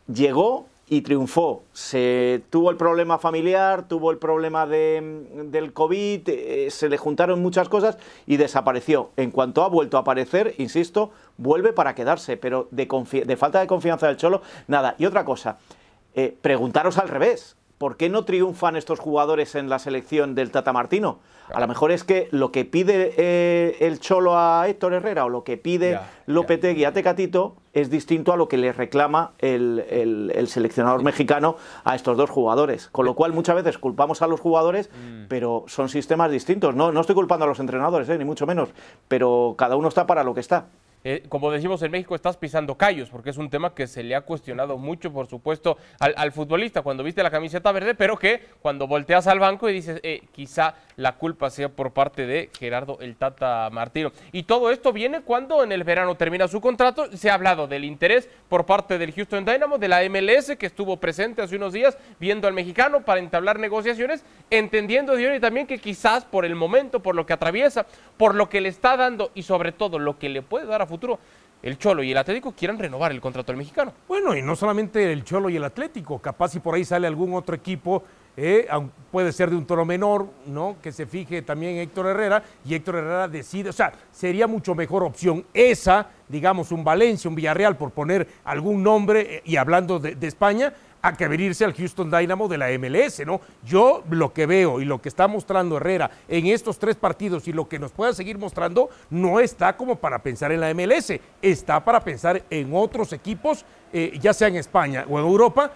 Llegó 0.07 0.65
y 0.87 1.01
triunfó. 1.01 1.63
Se 1.73 2.41
tuvo 2.49 2.71
el 2.71 2.77
problema 2.77 3.19
familiar, 3.19 3.87
tuvo 3.89 4.09
el 4.09 4.17
problema 4.17 4.65
de, 4.65 5.25
del 5.45 5.73
COVID, 5.73 6.21
eh, 6.27 6.67
se 6.69 6.87
le 6.87 6.97
juntaron 6.97 7.41
muchas 7.41 7.67
cosas 7.67 7.97
y 8.27 8.37
desapareció. 8.37 9.09
En 9.17 9.31
cuanto 9.31 9.63
ha 9.63 9.67
vuelto 9.67 9.97
a 9.97 10.01
aparecer, 10.01 10.55
insisto, 10.57 11.11
vuelve 11.37 11.73
para 11.73 11.95
quedarse, 11.95 12.37
pero 12.37 12.69
de, 12.71 12.87
de 13.25 13.37
falta 13.37 13.59
de 13.59 13.67
confianza 13.67 14.07
del 14.07 14.17
Cholo, 14.17 14.41
nada. 14.67 14.95
Y 14.97 15.05
otra 15.05 15.25
cosa, 15.25 15.59
eh, 16.15 16.35
preguntaros 16.41 16.97
al 16.97 17.07
revés. 17.07 17.55
¿Por 17.77 17.97
qué 17.97 18.09
no 18.09 18.25
triunfan 18.25 18.75
estos 18.75 18.99
jugadores 18.99 19.55
en 19.55 19.67
la 19.67 19.79
selección 19.79 20.35
del 20.35 20.51
Tata 20.51 20.71
Martino? 20.71 21.17
A 21.51 21.59
lo 21.59 21.67
mejor 21.67 21.91
es 21.91 22.03
que 22.03 22.27
lo 22.29 22.51
que 22.51 22.63
pide 22.63 23.13
eh, 23.17 23.77
el 23.79 23.99
Cholo 23.99 24.37
a 24.37 24.67
Héctor 24.67 24.93
Herrera 24.93 25.25
o 25.25 25.29
lo 25.29 25.43
que 25.43 25.57
pide 25.57 25.99
Lopetegui 26.27 26.85
a 26.85 26.93
Tecatito 26.93 27.55
es 27.73 27.89
distinto 27.89 28.33
a 28.33 28.37
lo 28.37 28.47
que 28.47 28.57
le 28.57 28.71
reclama 28.71 29.31
el, 29.39 30.45
seleccionador 30.47 31.03
mexicano 31.03 31.55
a 31.83 31.95
estos 31.95 32.17
dos 32.17 32.29
jugadores. 32.29 32.87
Con 32.91 33.05
lo 33.05 33.15
cual 33.15 33.33
muchas 33.33 33.55
veces 33.55 33.77
culpamos 33.79 34.21
a 34.21 34.27
los 34.27 34.39
jugadores, 34.39 34.89
mm. 34.89 35.25
pero 35.27 35.65
son 35.67 35.89
sistemas 35.89 36.31
distintos. 36.31 36.75
No, 36.75 36.91
no 36.91 37.01
estoy 37.01 37.15
culpando 37.15 37.45
a 37.45 37.47
los 37.47 37.59
entrenadores, 37.59 38.07
eh, 38.09 38.17
ni 38.17 38.25
mucho 38.25 38.45
menos, 38.45 38.69
pero 39.07 39.55
cada 39.57 39.75
uno 39.75 39.87
está 39.87 40.05
para 40.05 40.23
lo 40.23 40.33
que 40.33 40.41
está. 40.41 40.67
Eh, 41.03 41.23
como 41.29 41.51
decimos 41.51 41.81
en 41.81 41.91
México, 41.91 42.13
estás 42.13 42.37
pisando 42.37 42.75
callos, 42.75 43.09
porque 43.09 43.31
es 43.31 43.37
un 43.37 43.49
tema 43.49 43.73
que 43.73 43.87
se 43.87 44.03
le 44.03 44.15
ha 44.15 44.21
cuestionado 44.21 44.77
mucho, 44.77 45.11
por 45.11 45.27
supuesto, 45.27 45.77
al, 45.99 46.31
futbolista 46.31 46.83
cuando 46.83 47.03
viste 47.03 47.23
la 47.23 47.31
camiseta 47.31 47.71
verde, 47.71 47.95
pero 47.95 48.17
que 48.17 48.41
cuando 48.61 48.87
volteas 48.87 49.25
al 49.25 49.39
banco 49.39 49.67
y 49.67 49.73
dices, 49.73 49.99
eh, 50.03 50.21
quizá 50.31 50.75
la 50.97 51.13
culpa 51.13 51.49
sea 51.49 51.69
por 51.69 51.91
parte 51.91 52.27
de 52.27 52.49
Gerardo 52.57 52.99
el 53.01 53.15
Tata 53.15 53.69
Martino. 53.71 54.11
Y 54.31 54.43
todo 54.43 54.69
esto 54.69 54.93
viene 54.93 55.21
cuando 55.21 55.63
en 55.63 55.71
el 55.71 55.83
verano 55.83 56.15
termina 56.15 56.47
su 56.47 56.61
contrato. 56.61 57.15
Se 57.17 57.31
ha 57.31 57.33
hablado 57.33 57.67
del 57.67 57.83
interés 57.83 58.29
por 58.47 58.65
parte 58.65 58.97
del 58.97 59.13
Houston 59.13 59.43
Dynamo, 59.43 59.79
de 59.79 59.87
la 59.87 60.07
MLS, 60.07 60.55
que 60.57 60.67
estuvo 60.67 60.97
presente 60.97 61.41
hace 61.41 61.55
unos 61.55 61.73
días 61.73 61.97
viendo 62.19 62.47
al 62.47 62.53
mexicano 62.53 63.01
para 63.01 63.19
entablar 63.19 63.57
negociaciones, 63.59 64.23
entendiendo 64.51 65.15
Diony 65.15 65.39
también 65.39 65.65
que 65.65 65.79
quizás 65.79 66.25
por 66.25 66.45
el 66.45 66.55
momento, 66.55 67.01
por 67.01 67.15
lo 67.15 67.25
que 67.25 67.33
atraviesa, 67.33 67.87
por 68.17 68.35
lo 68.35 68.49
que 68.49 68.61
le 68.61 68.69
está 68.69 68.97
dando 68.97 69.31
y 69.33 69.43
sobre 69.43 69.71
todo 69.71 69.97
lo 69.97 70.19
que 70.19 70.29
le 70.29 70.41
puede 70.43 70.67
dar 70.67 70.81
a 70.81 70.90
futuro, 70.91 71.19
el 71.63 71.77
Cholo 71.77 72.03
y 72.03 72.11
el 72.11 72.17
Atlético 72.17 72.53
quieran 72.53 72.79
renovar 72.79 73.11
el 73.11 73.21
contrato 73.21 73.51
del 73.51 73.57
mexicano. 73.57 73.93
Bueno, 74.07 74.35
y 74.35 74.41
no 74.41 74.55
solamente 74.55 75.11
el 75.11 75.23
Cholo 75.23 75.49
y 75.49 75.57
el 75.57 75.63
Atlético, 75.63 76.19
capaz 76.19 76.49
si 76.49 76.59
por 76.59 76.75
ahí 76.75 76.85
sale 76.85 77.07
algún 77.07 77.33
otro 77.33 77.55
equipo, 77.55 78.03
eh, 78.37 78.67
puede 79.11 79.31
ser 79.31 79.49
de 79.49 79.57
un 79.57 79.65
toro 79.65 79.85
menor, 79.85 80.27
¿no? 80.45 80.77
Que 80.81 80.91
se 80.91 81.05
fije 81.05 81.41
también 81.41 81.77
Héctor 81.77 82.07
Herrera 82.07 82.41
y 82.65 82.73
Héctor 82.73 82.95
Herrera 82.95 83.27
decide, 83.27 83.69
o 83.69 83.73
sea, 83.73 83.91
sería 84.11 84.47
mucho 84.47 84.73
mejor 84.73 85.03
opción 85.03 85.45
esa, 85.53 86.07
digamos, 86.29 86.71
un 86.71 86.83
Valencia, 86.83 87.29
un 87.29 87.35
Villarreal, 87.35 87.75
por 87.75 87.91
poner 87.91 88.27
algún 88.45 88.81
nombre, 88.81 89.37
eh, 89.37 89.41
y 89.45 89.57
hablando 89.57 89.99
de, 89.99 90.15
de 90.15 90.27
España, 90.27 90.73
a 91.01 91.13
que 91.13 91.27
venirse 91.27 91.65
al 91.65 91.73
Houston 91.73 92.11
Dynamo 92.11 92.47
de 92.47 92.57
la 92.57 92.67
MLS, 92.77 93.25
¿no? 93.25 93.41
Yo 93.63 94.03
lo 94.09 94.33
que 94.33 94.45
veo 94.45 94.81
y 94.81 94.85
lo 94.85 95.01
que 95.01 95.09
está 95.09 95.27
mostrando 95.27 95.77
Herrera 95.77 96.11
en 96.27 96.47
estos 96.47 96.77
tres 96.77 96.95
partidos 96.95 97.47
y 97.47 97.53
lo 97.53 97.67
que 97.67 97.79
nos 97.79 97.91
pueda 97.91 98.13
seguir 98.13 98.37
mostrando 98.37 98.89
no 99.09 99.39
está 99.39 99.75
como 99.75 99.95
para 99.95 100.19
pensar 100.19 100.51
en 100.51 100.61
la 100.61 100.73
MLS, 100.73 101.13
está 101.41 101.83
para 101.83 102.01
pensar 102.01 102.43
en 102.49 102.71
otros 102.73 103.13
equipos, 103.13 103.65
eh, 103.93 104.17
ya 104.19 104.33
sea 104.33 104.47
en 104.47 104.55
España 104.55 105.05
o 105.09 105.19
en 105.19 105.25
Europa, 105.25 105.71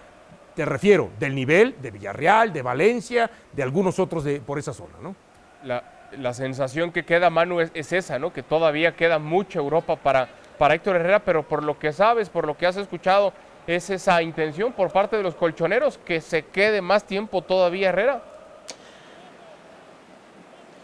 te 0.56 0.64
refiero, 0.64 1.10
del 1.18 1.34
nivel 1.34 1.76
de 1.82 1.90
Villarreal, 1.90 2.52
de 2.52 2.62
Valencia, 2.62 3.30
de 3.52 3.62
algunos 3.62 3.98
otros 3.98 4.24
de, 4.24 4.40
por 4.40 4.58
esa 4.58 4.72
zona, 4.72 4.94
¿no? 5.02 5.14
La, 5.62 6.32
sensación 6.32 6.92
que 6.92 7.04
queda, 7.04 7.28
Manu, 7.28 7.60
es, 7.60 7.92
esa, 7.92 8.18
¿no? 8.18 8.32
Que 8.32 8.42
todavía 8.42 8.96
queda 8.96 9.18
mucha 9.18 9.58
Europa 9.58 9.96
para, 9.96 10.28
para 10.56 10.74
Héctor 10.74 10.96
Herrera, 10.96 11.18
pero 11.18 11.42
por 11.42 11.62
lo 11.62 11.78
que 11.78 11.92
sabes, 11.92 12.30
por 12.30 12.46
lo 12.46 12.56
que 12.56 12.66
has 12.66 12.76
escuchado, 12.78 13.34
¿Es 13.66 13.90
esa 13.90 14.22
intención 14.22 14.72
por 14.72 14.90
parte 14.92 15.16
de 15.16 15.22
los 15.22 15.34
colchoneros 15.34 15.98
que 15.98 16.20
se 16.20 16.44
quede 16.44 16.80
más 16.80 17.04
tiempo 17.04 17.42
todavía 17.42 17.88
Herrera? 17.88 18.22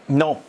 No, 0.07 0.39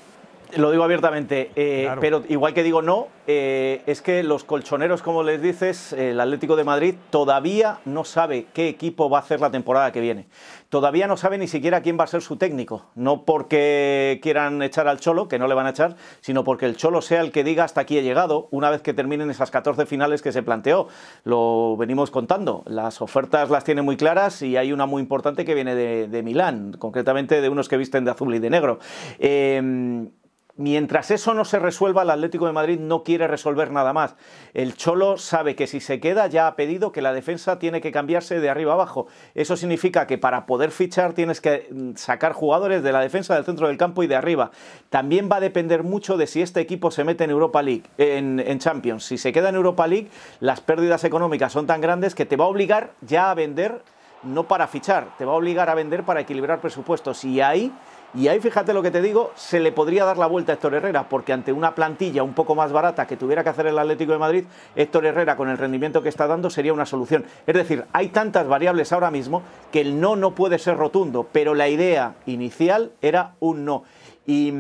lo 0.57 0.71
digo 0.71 0.85
abiertamente, 0.85 1.51
eh, 1.57 1.91
pero 2.01 2.23
igual 2.29 2.55
que 2.55 2.63
digo 2.63 2.83
no, 2.83 3.09
eh, 3.27 3.83
es 3.87 4.03
que 4.03 4.23
los 4.23 4.45
colchoneros, 4.45 5.03
como 5.03 5.23
les 5.23 5.41
dices, 5.41 5.93
el 5.93 6.21
Atlético 6.21 6.57
de 6.57 6.65
Madrid 6.65 6.95
todavía 7.11 7.79
no 7.85 8.05
sabe 8.05 8.47
qué 8.53 8.69
equipo 8.69 9.09
va 9.09 9.19
a 9.19 9.21
hacer 9.23 9.41
la 9.41 9.51
temporada 9.51 9.93
que 9.93 10.01
viene. 10.01 10.27
Todavía 10.69 11.07
no 11.07 11.17
sabe 11.17 11.39
ni 11.39 11.49
siquiera 11.49 11.83
quién 11.83 11.99
va 11.99 12.05
a 12.05 12.09
ser 12.09 12.21
su 12.21 12.37
técnico. 12.37 12.87
No 12.95 13.25
porque 13.25 14.19
quieran 14.23 14.61
echar 14.63 14.89
al 14.89 15.01
Cholo, 15.01 15.29
que 15.29 15.39
no 15.39 15.47
le 15.47 15.55
van 15.55 15.67
a 15.67 15.71
echar, 15.71 15.97
sino 16.21 16.45
porque 16.45 16.67
el 16.67 16.77
Cholo 16.77 17.01
sea 17.01 17.21
el 17.21 17.33
que 17.33 17.45
diga 17.45 17.65
hasta 17.65 17.81
aquí 17.81 17.97
he 17.97 18.03
llegado, 18.03 18.49
una 18.51 18.71
vez 18.71 18.83
que 18.83 18.93
terminen 18.93 19.31
esas 19.31 19.51
14 19.51 19.87
finales 19.87 20.21
que 20.21 20.33
se 20.33 20.43
planteó. 20.43 20.89
Lo 21.25 21.77
venimos 21.77 22.11
contando. 22.11 22.63
Las 22.67 23.01
ofertas 23.01 23.51
las 23.51 23.65
tiene 23.65 23.83
muy 23.83 23.97
claras 23.97 24.43
y 24.43 24.57
hay 24.57 24.73
una 24.73 24.87
muy 24.87 25.01
importante 25.01 25.45
que 25.45 25.55
viene 25.55 25.75
de, 25.75 26.09
de 26.09 26.23
Milán, 26.23 26.73
concretamente 26.79 27.41
de 27.41 27.49
unos 27.49 27.69
que 27.69 27.77
visten 27.77 28.05
de 28.05 28.11
azul 28.11 28.35
y 28.35 28.39
de 28.39 28.51
negro. 28.51 28.79
Eh, 29.19 30.11
Mientras 30.57 31.11
eso 31.11 31.35
no 31.35 31.45
se 31.45 31.59
resuelva, 31.59 32.03
el 32.03 32.11
Atlético 32.11 32.47
de 32.47 32.53
Madrid 32.53 32.79
no 32.79 33.03
quiere 33.03 33.27
resolver 33.27 33.73
nada 33.73 33.93
más. 33.93 34.15
El 34.53 34.77
Cholo 34.77 35.19
sabe 35.19 35.57
que 35.57 35.67
si 35.67 35.81
se 35.81 35.99
queda 35.99 36.29
ya 36.29 36.47
ha 36.47 36.55
pedido 36.55 36.93
que 36.93 37.03
la 37.03 37.13
defensa 37.13 37.59
tiene 37.59 37.81
que 37.81 37.91
cambiarse 37.91 38.39
de 38.39 38.49
arriba 38.49 38.75
abajo. 38.75 39.09
Eso 39.35 39.57
significa 39.57 40.07
que 40.07 40.17
para 40.17 40.47
poder 40.47 40.71
fichar 40.71 41.13
tienes 41.13 41.41
que 41.41 41.67
mm, 41.73 41.97
sacar 41.97 42.35
jugadores 42.35 42.85
de 42.85 42.93
la 42.93 43.01
defensa 43.01 43.35
del 43.35 43.45
centro 43.45 43.67
del 43.67 43.77
campo 43.77 44.05
y 44.05 44.07
de 44.07 44.15
arriba. 44.15 44.53
También 44.91 45.29
va 45.31 45.37
a 45.37 45.41
depender 45.41 45.83
mucho 45.83 46.17
de 46.17 46.29
si 46.29 46.41
este 46.41 46.61
equipo 46.61 46.93
se 46.93 47.03
mete 47.03 47.25
en 47.25 47.31
Europa 47.31 47.61
League, 47.61 47.83
en, 47.99 48.39
en 48.39 48.61
Champions. 48.61 49.05
Si 49.05 49.19
se 49.19 49.33
queda 49.33 49.49
en 49.49 49.57
Europa 49.57 49.89
League, 49.89 50.09
las 50.39 50.61
pérdidas 50.61 51.03
económicas 51.03 51.51
son 51.51 51.67
tan 51.67 51.81
grandes 51.81 52.15
que 52.15 52.27
te 52.27 52.37
va 52.37 52.45
a 52.45 52.49
obligar 52.49 52.93
ya 53.01 53.33
a 53.33 53.35
vender, 53.35 53.83
no 54.23 54.47
para 54.47 54.69
fichar, 54.69 55.09
te 55.19 55.25
va 55.25 55.33
a 55.33 55.37
obligar 55.37 55.69
a 55.69 55.75
vender 55.75 56.05
para 56.05 56.21
equilibrar 56.21 56.61
presupuestos. 56.61 57.25
Y 57.25 57.41
ahí 57.41 57.73
y 58.17 58.29
ahí 58.29 58.39
fíjate 58.39 58.73
lo 58.73 58.83
que 58.83 58.93
te 58.93 59.03
digo, 59.03 59.33
se 59.35 59.59
le 59.59 59.73
podría 59.73 60.05
dar 60.05 60.19
la 60.19 60.27
vuelta 60.27 60.53
a 60.53 60.55
Héctor 60.55 60.75
Herrera, 60.75 61.09
porque 61.09 61.33
ante 61.33 61.53
una 61.53 61.75
plantilla 61.75 62.23
un 62.23 62.33
poco 62.33 62.55
más 62.55 62.71
barata 62.71 63.07
que 63.09 63.17
tuviera 63.17 63.43
que 63.43 63.49
hacer 63.49 63.67
el 63.67 63.79
Atlético 63.79 64.13
de 64.13 64.19
Madrid, 64.19 64.45
Héctor 64.77 65.07
Herrera 65.07 65.37
con 65.37 65.49
el 65.49 65.59
rendimiento 65.59 66.01
que 66.01 66.09
está 66.09 66.29
dando 66.29 66.49
sería 66.49 66.73
una 66.73 66.87
solución. 66.87 67.25
Es 67.47 67.55
decir, 67.55 67.85
hay 67.93 68.09
tantas 68.09 68.47
variables 68.47 68.93
ahora 68.93 69.11
mismo 69.11 69.43
que 69.73 69.81
el 69.81 70.01
no 70.01 70.15
no 70.15 70.31
puede 70.31 70.61
ser 70.61 70.77
rotundo, 70.77 71.29
pero 71.33 71.55
la 71.55 71.69
idea 71.69 72.15
inicial 72.27 72.93
era 73.03 73.35
un 73.41 73.65
no. 73.65 73.83
Y, 74.27 74.53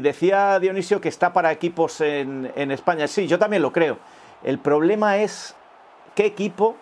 decía 0.00 0.58
Dionisio 0.58 1.00
que 1.00 1.08
está 1.08 1.32
para 1.32 1.52
equipos 1.52 2.00
en, 2.00 2.52
en 2.56 2.70
España. 2.72 3.06
Sí, 3.06 3.28
yo 3.28 3.38
también 3.38 3.62
lo 3.62 3.72
creo. 3.72 3.98
El 4.42 4.58
problema 4.58 5.18
es 5.18 5.54
qué 6.14 6.26
equipo 6.26 6.76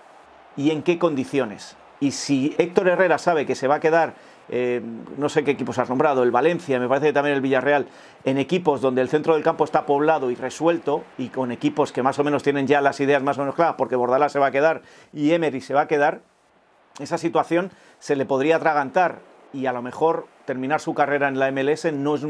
y 0.57 0.71
en 0.71 0.83
qué 0.83 0.99
condiciones. 0.99 1.77
Y 2.01 2.11
si 2.11 2.55
Héctor 2.59 2.89
Herrera 2.89 3.19
sabe 3.19 3.47
que 3.47 3.55
se 3.55 3.69
va 3.69 3.77
a 3.77 3.81
quedar 3.81 4.15
eh, 4.49 4.83
no 5.17 5.29
sé 5.29 5.45
qué 5.45 5.53
equipos 5.53 5.79
has 5.79 5.89
nombrado, 5.89 6.23
el 6.23 6.31
Valencia, 6.31 6.79
me 6.79 6.89
parece 6.89 7.09
que 7.09 7.13
también 7.13 7.35
el 7.37 7.41
Villarreal, 7.41 7.87
en 8.25 8.39
equipos 8.39 8.81
donde 8.81 9.01
el 9.01 9.09
centro 9.09 9.35
del 9.35 9.43
campo 9.43 9.65
está 9.65 9.87
poblado 9.87 10.31
y 10.31 10.35
resuelto 10.35 11.05
y 11.19 11.29
con 11.29 11.53
equipos 11.53 11.93
que 11.93 12.03
más 12.03 12.19
o 12.19 12.25
menos 12.25 12.43
tienen 12.43 12.67
ya 12.67 12.81
las 12.81 13.01
ideas 13.01 13.23
más 13.23 13.39
o 13.39 13.43
menos 13.43 13.55
claras, 13.55 13.75
porque 13.77 13.97
Bordalás 13.97 14.33
se 14.33 14.39
va 14.39 14.47
a 14.47 14.51
quedar 14.51 14.83
y 15.13 15.33
Emery 15.33 15.61
se 15.61 15.75
va 15.75 15.83
a 15.83 15.89
quedar, 15.89 16.21
esa 17.01 17.19
situación 17.19 17.71
se 17.99 18.17
le 18.17 18.27
podría 18.27 18.57
atragantar 18.57 19.21
y 19.53 19.67
a 19.67 19.73
lo 19.73 19.83
mejor 19.83 20.27
terminar 20.45 20.81
su 20.81 20.95
carrera 20.95 21.29
en 21.29 21.39
la 21.39 21.51
MLS 21.51 21.93
no 21.93 22.17
es 22.17 22.27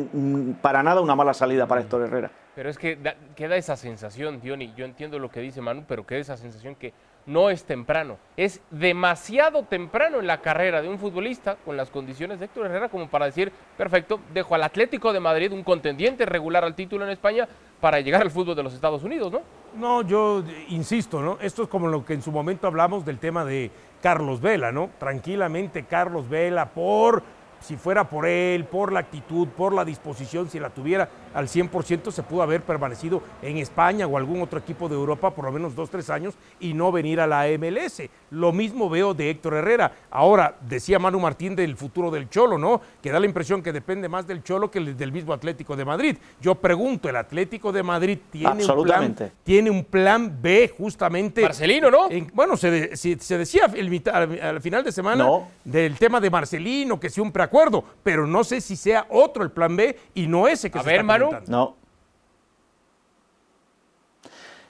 para 0.60 0.82
nada 0.82 1.00
una 1.00 1.16
mala 1.16 1.34
salida 1.34 1.66
para 1.66 1.80
Héctor 1.80 2.02
Herrera. 2.02 2.30
Pero 2.54 2.70
es 2.70 2.78
que 2.78 2.98
queda 3.34 3.56
esa 3.56 3.76
sensación, 3.76 4.40
Diony, 4.40 4.72
yo 4.76 4.84
entiendo 4.84 5.18
lo 5.18 5.30
que 5.30 5.40
dice 5.40 5.60
Manu, 5.60 5.84
pero 5.88 6.06
queda 6.06 6.20
esa 6.20 6.36
sensación 6.36 6.76
que 6.76 6.92
no 7.26 7.50
es 7.50 7.64
temprano. 7.64 8.18
Es 8.36 8.60
demasiado 8.70 9.62
temprano 9.64 10.20
en 10.20 10.26
la 10.26 10.40
carrera 10.40 10.82
de 10.82 10.88
un 10.88 10.98
futbolista 10.98 11.56
con 11.64 11.76
las 11.76 11.90
condiciones 11.90 12.38
de 12.38 12.46
Héctor 12.46 12.66
Herrera 12.66 12.88
como 12.88 13.08
para 13.08 13.26
decir, 13.26 13.52
perfecto, 13.76 14.20
dejo 14.32 14.54
al 14.54 14.62
Atlético 14.62 15.12
de 15.12 15.20
Madrid, 15.20 15.52
un 15.52 15.64
contendiente 15.64 16.26
regular 16.26 16.64
al 16.64 16.74
título 16.74 17.04
en 17.04 17.10
España, 17.10 17.48
para 17.80 18.00
llegar 18.00 18.22
al 18.22 18.30
fútbol 18.30 18.56
de 18.56 18.62
los 18.62 18.72
Estados 18.72 19.02
Unidos, 19.02 19.30
¿no? 19.30 19.42
No, 19.76 20.02
yo 20.02 20.42
insisto, 20.68 21.20
¿no? 21.20 21.36
Esto 21.40 21.64
es 21.64 21.68
como 21.68 21.88
lo 21.88 22.04
que 22.04 22.14
en 22.14 22.22
su 22.22 22.32
momento 22.32 22.66
hablamos 22.66 23.04
del 23.04 23.18
tema 23.18 23.44
de 23.44 23.70
Carlos 24.00 24.40
Vela, 24.40 24.72
¿no? 24.72 24.90
Tranquilamente 24.98 25.84
Carlos 25.84 26.28
Vela, 26.28 26.70
por 26.70 27.22
si 27.60 27.76
fuera 27.76 28.08
por 28.08 28.26
él, 28.26 28.64
por 28.64 28.92
la 28.92 29.00
actitud, 29.00 29.48
por 29.48 29.74
la 29.74 29.84
disposición, 29.84 30.48
si 30.48 30.60
la 30.60 30.70
tuviera 30.70 31.08
al 31.34 31.48
100%, 31.48 32.10
se 32.10 32.22
pudo 32.22 32.42
haber 32.42 32.62
permanecido 32.62 33.22
en 33.42 33.58
España 33.58 34.06
o 34.06 34.16
algún 34.16 34.42
otro 34.42 34.58
equipo 34.58 34.88
de 34.88 34.94
Europa 34.94 35.30
por 35.30 35.44
lo 35.44 35.52
menos 35.52 35.74
dos, 35.74 35.90
tres 35.90 36.10
años 36.10 36.34
y 36.60 36.74
no 36.74 36.92
venir 36.92 37.20
a 37.20 37.26
la 37.26 37.46
MLS. 37.58 38.02
Lo 38.30 38.52
mismo 38.52 38.90
veo 38.90 39.14
de 39.14 39.30
Héctor 39.30 39.54
Herrera. 39.54 39.92
Ahora, 40.10 40.56
decía 40.60 40.98
Manu 40.98 41.20
Martín 41.20 41.54
del 41.54 41.76
futuro 41.76 42.10
del 42.10 42.28
Cholo, 42.28 42.58
¿no? 42.58 42.80
Que 43.02 43.10
da 43.10 43.20
la 43.20 43.26
impresión 43.26 43.62
que 43.62 43.72
depende 43.72 44.08
más 44.08 44.26
del 44.26 44.42
Cholo 44.42 44.70
que 44.70 44.80
del 44.80 45.12
mismo 45.12 45.32
Atlético 45.32 45.76
de 45.76 45.84
Madrid. 45.84 46.16
Yo 46.40 46.54
pregunto, 46.56 47.08
¿el 47.08 47.16
Atlético 47.16 47.72
de 47.72 47.82
Madrid 47.82 48.18
tiene, 48.30 48.64
un 48.64 48.82
plan, 48.84 49.14
tiene 49.42 49.70
un 49.70 49.84
plan 49.84 50.38
B 50.40 50.72
justamente? 50.76 51.42
Marcelino, 51.42 51.90
¿no? 51.90 52.08
bueno, 52.32 52.56
se, 52.56 52.96
se, 52.96 53.38
decía 53.38 53.64
al, 53.64 54.60
final 54.60 54.84
de 54.84 54.92
semana 54.92 55.28
del 55.64 55.96
tema 55.96 56.20
de 56.20 56.30
Marcelino, 56.30 56.98
que 56.98 57.10
si 57.10 57.20
un 57.20 57.30
preacuerdo 57.30 57.44
acuerdo, 57.44 57.84
pero 58.02 58.26
no 58.26 58.42
sé 58.42 58.60
si 58.60 58.74
sea 58.74 59.06
otro 59.10 59.44
el 59.44 59.50
plan 59.50 59.76
B 59.76 59.96
y 60.14 60.26
no 60.26 60.48
ese 60.48 60.70
que 60.70 60.78
A 60.78 60.82
se 60.82 60.86
ver, 60.86 60.96
está 60.96 61.06
Manu. 61.06 61.23
No. 61.48 61.76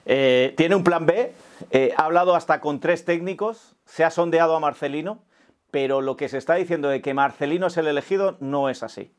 Eh, 0.06 0.52
tiene 0.56 0.74
un 0.74 0.84
plan 0.84 1.06
B, 1.06 1.32
eh, 1.70 1.94
ha 1.96 2.04
hablado 2.04 2.34
hasta 2.34 2.60
con 2.60 2.78
tres 2.80 3.04
técnicos, 3.04 3.74
se 3.86 4.04
ha 4.04 4.10
sondeado 4.10 4.54
a 4.54 4.60
Marcelino, 4.60 5.18
pero 5.70 6.00
lo 6.02 6.16
que 6.16 6.28
se 6.28 6.38
está 6.38 6.54
diciendo 6.54 6.88
de 6.88 7.00
que 7.00 7.14
Marcelino 7.14 7.66
es 7.68 7.76
el 7.78 7.86
elegido 7.86 8.36
no 8.40 8.68
es 8.68 8.82
así. 8.82 9.12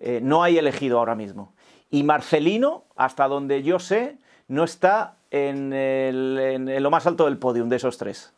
Eh, 0.00 0.20
no 0.22 0.42
hay 0.42 0.58
elegido 0.58 0.98
ahora 0.98 1.14
mismo. 1.14 1.54
Y 1.90 2.02
Marcelino, 2.02 2.84
hasta 2.96 3.28
donde 3.28 3.62
yo 3.62 3.78
sé, 3.78 4.18
no 4.48 4.64
está 4.64 5.16
en, 5.30 5.72
el- 5.72 6.38
en- 6.38 6.68
en 6.68 6.82
lo 6.82 6.90
más 6.90 7.06
alto 7.06 7.24
del 7.26 7.38
podium 7.38 7.68
de 7.68 7.76
esos 7.76 7.96
tres. 7.96 8.32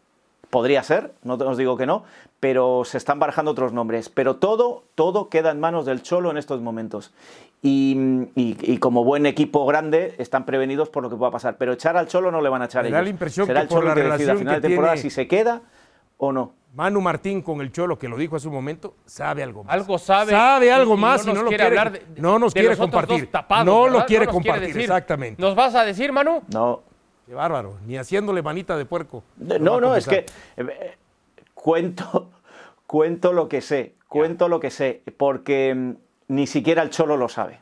Podría 0.50 0.82
ser, 0.82 1.12
no 1.22 1.34
os 1.34 1.56
digo 1.58 1.76
que 1.76 1.84
no, 1.86 2.04
pero 2.40 2.82
se 2.84 2.96
están 2.96 3.18
barajando 3.18 3.50
otros 3.50 3.72
nombres. 3.72 4.08
Pero 4.08 4.36
todo, 4.36 4.84
todo 4.94 5.28
queda 5.28 5.50
en 5.50 5.60
manos 5.60 5.84
del 5.84 6.02
Cholo 6.02 6.30
en 6.30 6.38
estos 6.38 6.60
momentos. 6.62 7.12
Y, 7.60 7.96
y- 8.34 8.56
y 8.60 8.78
como 8.78 9.04
buen 9.04 9.26
equipo 9.26 9.66
grande 9.66 10.14
están 10.18 10.46
prevenidos 10.46 10.88
por 10.88 11.02
lo 11.02 11.10
que 11.10 11.16
pueda 11.16 11.30
pasar. 11.32 11.56
Pero 11.58 11.72
echar 11.72 11.96
al 11.96 12.06
Cholo 12.06 12.30
no 12.30 12.40
le 12.40 12.48
van 12.48 12.62
a 12.62 12.66
echar 12.66 12.84
Me 12.84 12.90
da 12.90 12.98
ellos. 12.98 13.04
la 13.06 13.10
impresión 13.10 13.46
Será 13.46 13.60
que 13.60 13.62
el 13.64 13.68
por 13.68 13.78
Cholo 13.80 13.88
la 13.88 13.94
que 13.94 14.00
decida 14.02 14.12
a 14.14 14.16
relación 14.18 14.38
final 14.38 14.54
que 14.54 14.60
de 14.60 14.68
temporada 14.68 14.94
tiene- 14.94 15.10
si 15.10 15.14
se 15.14 15.28
queda 15.28 15.62
o 16.16 16.32
no. 16.32 16.52
Manu 16.74 17.00
Martín 17.00 17.42
con 17.42 17.60
el 17.60 17.72
Cholo, 17.72 17.98
que 17.98 18.08
lo 18.08 18.16
dijo 18.16 18.36
hace 18.36 18.46
un 18.46 18.54
momento, 18.54 18.94
sabe 19.06 19.42
algo 19.42 19.64
más. 19.64 19.74
Algo 19.74 19.98
sabe. 19.98 20.30
Sabe 20.32 20.70
algo 20.70 20.94
y- 20.94 20.98
más 20.98 21.24
y 21.24 21.26
nos 21.28 21.36
no 21.36 21.42
lo 21.42 21.48
quiere 21.48 21.64
hablar 21.64 21.92
de- 21.92 22.02
no 22.16 22.38
nos 22.38 22.54
de 22.54 22.60
quiere 22.60 22.76
compartir. 22.76 23.30
tapados, 23.30 23.66
no 23.66 23.82
¿verdad? 23.84 23.98
lo 24.00 24.06
quiere 24.06 24.24
nos 24.26 24.34
compartir, 24.34 24.78
exactamente. 24.78 25.42
¿Nos 25.42 25.54
vas 25.56 25.74
a 25.74 25.84
decir, 25.84 26.12
Manu? 26.12 26.42
No, 26.52 26.82
Qué 27.28 27.34
bárbaro, 27.34 27.76
ni 27.84 27.98
haciéndole 27.98 28.40
manita 28.40 28.74
de 28.78 28.86
puerco. 28.86 29.22
No, 29.36 29.74
a 29.74 29.80
no, 29.82 29.94
es 29.94 30.08
que 30.08 30.24
eh, 30.56 30.96
cuento, 31.52 32.30
cuento 32.86 33.34
lo 33.34 33.50
que 33.50 33.60
sé, 33.60 33.96
cuento 34.08 34.48
lo 34.48 34.60
que 34.60 34.70
sé, 34.70 35.02
porque 35.18 35.74
mm, 35.74 35.92
ni 36.28 36.46
siquiera 36.46 36.80
el 36.80 36.88
Cholo 36.88 37.18
lo 37.18 37.28
sabe. 37.28 37.60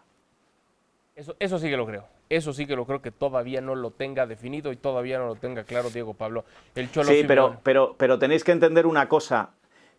Eso, 1.16 1.34
eso 1.40 1.58
sí 1.58 1.68
que 1.68 1.76
lo 1.76 1.84
creo. 1.84 2.04
Eso 2.28 2.52
sí 2.52 2.64
que 2.64 2.76
lo 2.76 2.86
creo 2.86 3.02
que 3.02 3.10
todavía 3.10 3.60
no 3.60 3.74
lo 3.74 3.90
tenga 3.90 4.24
definido 4.26 4.70
y 4.70 4.76
todavía 4.76 5.18
no 5.18 5.26
lo 5.26 5.34
tenga 5.34 5.64
claro 5.64 5.90
Diego 5.90 6.14
Pablo. 6.14 6.44
El 6.76 6.92
Cholo 6.92 7.08
Sí, 7.08 7.24
pero, 7.26 7.56
pero, 7.64 7.96
pero 7.98 8.20
tenéis 8.20 8.44
que 8.44 8.52
entender 8.52 8.86
una 8.86 9.08
cosa. 9.08 9.50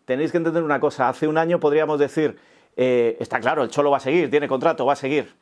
Tenéis 0.06 0.30
que 0.30 0.38
entender 0.38 0.62
una 0.62 0.80
cosa. 0.80 1.10
Hace 1.10 1.28
un 1.28 1.36
año 1.36 1.60
podríamos 1.60 1.98
decir, 1.98 2.38
eh, 2.74 3.18
está 3.20 3.38
claro, 3.38 3.62
el 3.62 3.68
Cholo 3.68 3.90
va 3.90 3.98
a 3.98 4.00
seguir, 4.00 4.30
tiene 4.30 4.48
contrato, 4.48 4.86
va 4.86 4.94
a 4.94 4.96
seguir. 4.96 5.34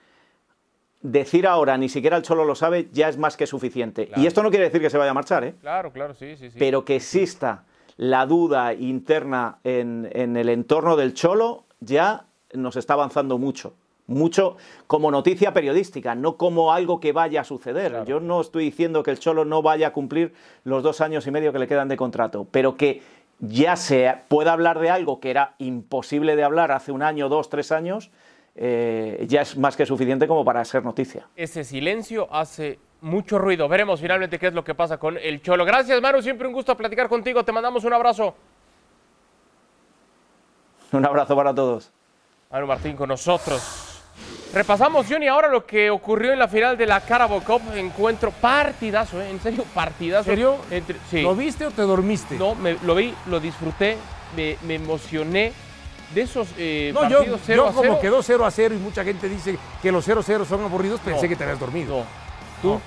Decir 1.08 1.46
ahora, 1.46 1.78
ni 1.78 1.88
siquiera 1.88 2.16
el 2.16 2.22
Cholo 2.22 2.44
lo 2.44 2.54
sabe, 2.54 2.88
ya 2.92 3.08
es 3.08 3.16
más 3.16 3.36
que 3.36 3.46
suficiente. 3.46 4.06
Claro. 4.06 4.22
Y 4.22 4.26
esto 4.26 4.42
no 4.42 4.50
quiere 4.50 4.64
decir 4.64 4.80
que 4.80 4.90
se 4.90 4.98
vaya 4.98 5.12
a 5.12 5.14
marchar, 5.14 5.44
¿eh? 5.44 5.54
Claro, 5.60 5.92
claro, 5.92 6.14
sí, 6.14 6.36
sí, 6.36 6.50
sí. 6.50 6.56
pero 6.58 6.84
que 6.84 6.96
exista 6.96 7.62
la 7.96 8.26
duda 8.26 8.74
interna 8.74 9.58
en, 9.62 10.08
en 10.12 10.36
el 10.36 10.48
entorno 10.48 10.96
del 10.96 11.14
Cholo 11.14 11.64
ya 11.80 12.24
nos 12.52 12.76
está 12.76 12.94
avanzando 12.94 13.38
mucho. 13.38 13.74
Mucho 14.08 14.56
como 14.86 15.10
noticia 15.10 15.52
periodística, 15.52 16.14
no 16.14 16.36
como 16.36 16.72
algo 16.72 16.98
que 17.00 17.12
vaya 17.12 17.40
a 17.40 17.44
suceder. 17.44 17.90
Claro. 17.90 18.04
Yo 18.04 18.20
no 18.20 18.40
estoy 18.40 18.64
diciendo 18.64 19.02
que 19.02 19.12
el 19.12 19.18
Cholo 19.18 19.44
no 19.44 19.62
vaya 19.62 19.88
a 19.88 19.92
cumplir 19.92 20.34
los 20.64 20.82
dos 20.82 21.00
años 21.00 21.26
y 21.26 21.30
medio 21.30 21.52
que 21.52 21.58
le 21.58 21.68
quedan 21.68 21.88
de 21.88 21.96
contrato, 21.96 22.46
pero 22.50 22.76
que 22.76 23.02
ya 23.40 23.76
se 23.76 24.14
pueda 24.28 24.52
hablar 24.52 24.78
de 24.78 24.90
algo 24.90 25.20
que 25.20 25.30
era 25.30 25.54
imposible 25.58 26.36
de 26.36 26.44
hablar 26.44 26.72
hace 26.72 26.92
un 26.92 27.02
año, 27.02 27.28
dos, 27.28 27.48
tres 27.48 27.72
años, 27.72 28.10
eh, 28.56 29.24
ya 29.28 29.42
es 29.42 29.56
más 29.56 29.76
que 29.76 29.84
suficiente 29.84 30.26
como 30.26 30.44
para 30.44 30.64
ser 30.64 30.82
noticia. 30.84 31.26
Ese 31.36 31.62
silencio 31.62 32.26
hace 32.32 32.78
mucho 33.02 33.38
ruido. 33.38 33.68
Veremos 33.68 34.00
finalmente 34.00 34.38
qué 34.38 34.46
es 34.48 34.54
lo 34.54 34.64
que 34.64 34.74
pasa 34.74 34.96
con 34.98 35.18
el 35.18 35.42
Cholo. 35.42 35.64
Gracias, 35.64 36.00
Manu. 36.00 36.22
Siempre 36.22 36.46
un 36.48 36.54
gusto 36.54 36.76
platicar 36.76 37.08
contigo. 37.08 37.44
Te 37.44 37.52
mandamos 37.52 37.84
un 37.84 37.92
abrazo. 37.92 38.34
Un 40.92 41.04
abrazo 41.04 41.36
para 41.36 41.54
todos. 41.54 41.92
Manu 42.50 42.66
Martín 42.66 42.96
con 42.96 43.08
nosotros. 43.08 43.82
Repasamos, 44.54 45.06
Johnny, 45.06 45.26
ahora 45.26 45.48
lo 45.48 45.66
que 45.66 45.90
ocurrió 45.90 46.32
en 46.32 46.38
la 46.38 46.48
final 46.48 46.78
de 46.78 46.86
la 46.86 47.00
Carabao 47.02 47.42
Cup. 47.42 47.60
Encuentro 47.74 48.30
partidazo, 48.30 49.20
¿eh? 49.20 49.28
En 49.30 49.40
serio, 49.40 49.64
partidazo. 49.74 50.30
¿En 50.30 50.36
serio? 50.36 50.56
Entre- 50.70 50.96
sí. 51.10 51.20
¿Lo 51.20 51.34
viste 51.34 51.66
o 51.66 51.70
te 51.70 51.82
dormiste? 51.82 52.36
No, 52.38 52.54
me, 52.54 52.78
lo 52.84 52.94
vi, 52.94 53.12
lo 53.26 53.40
disfruté, 53.40 53.98
me, 54.34 54.56
me 54.66 54.76
emocioné. 54.76 55.52
De 56.16 56.22
esos 56.22 56.48
eh, 56.56 56.92
No, 56.94 57.06
yo, 57.10 57.18
partidos 57.18 57.40
0 57.44 57.62
yo 57.62 57.68
a 57.68 57.72
0. 57.72 57.82
como 57.88 58.00
quedó 58.00 58.22
0 58.22 58.46
a 58.46 58.50
0 58.50 58.74
y 58.74 58.78
mucha 58.78 59.04
gente 59.04 59.28
dice 59.28 59.58
que 59.82 59.92
los 59.92 60.02
0 60.02 60.20
a 60.20 60.22
0 60.22 60.46
son 60.48 60.62
aburridos, 60.64 60.98
pensé 61.00 61.24
No. 61.24 61.28
que 61.28 61.36
te 61.36 61.44
habías 61.44 61.60
dormido. 61.60 61.98
No. 61.98 62.04
¿Tú? 62.62 62.80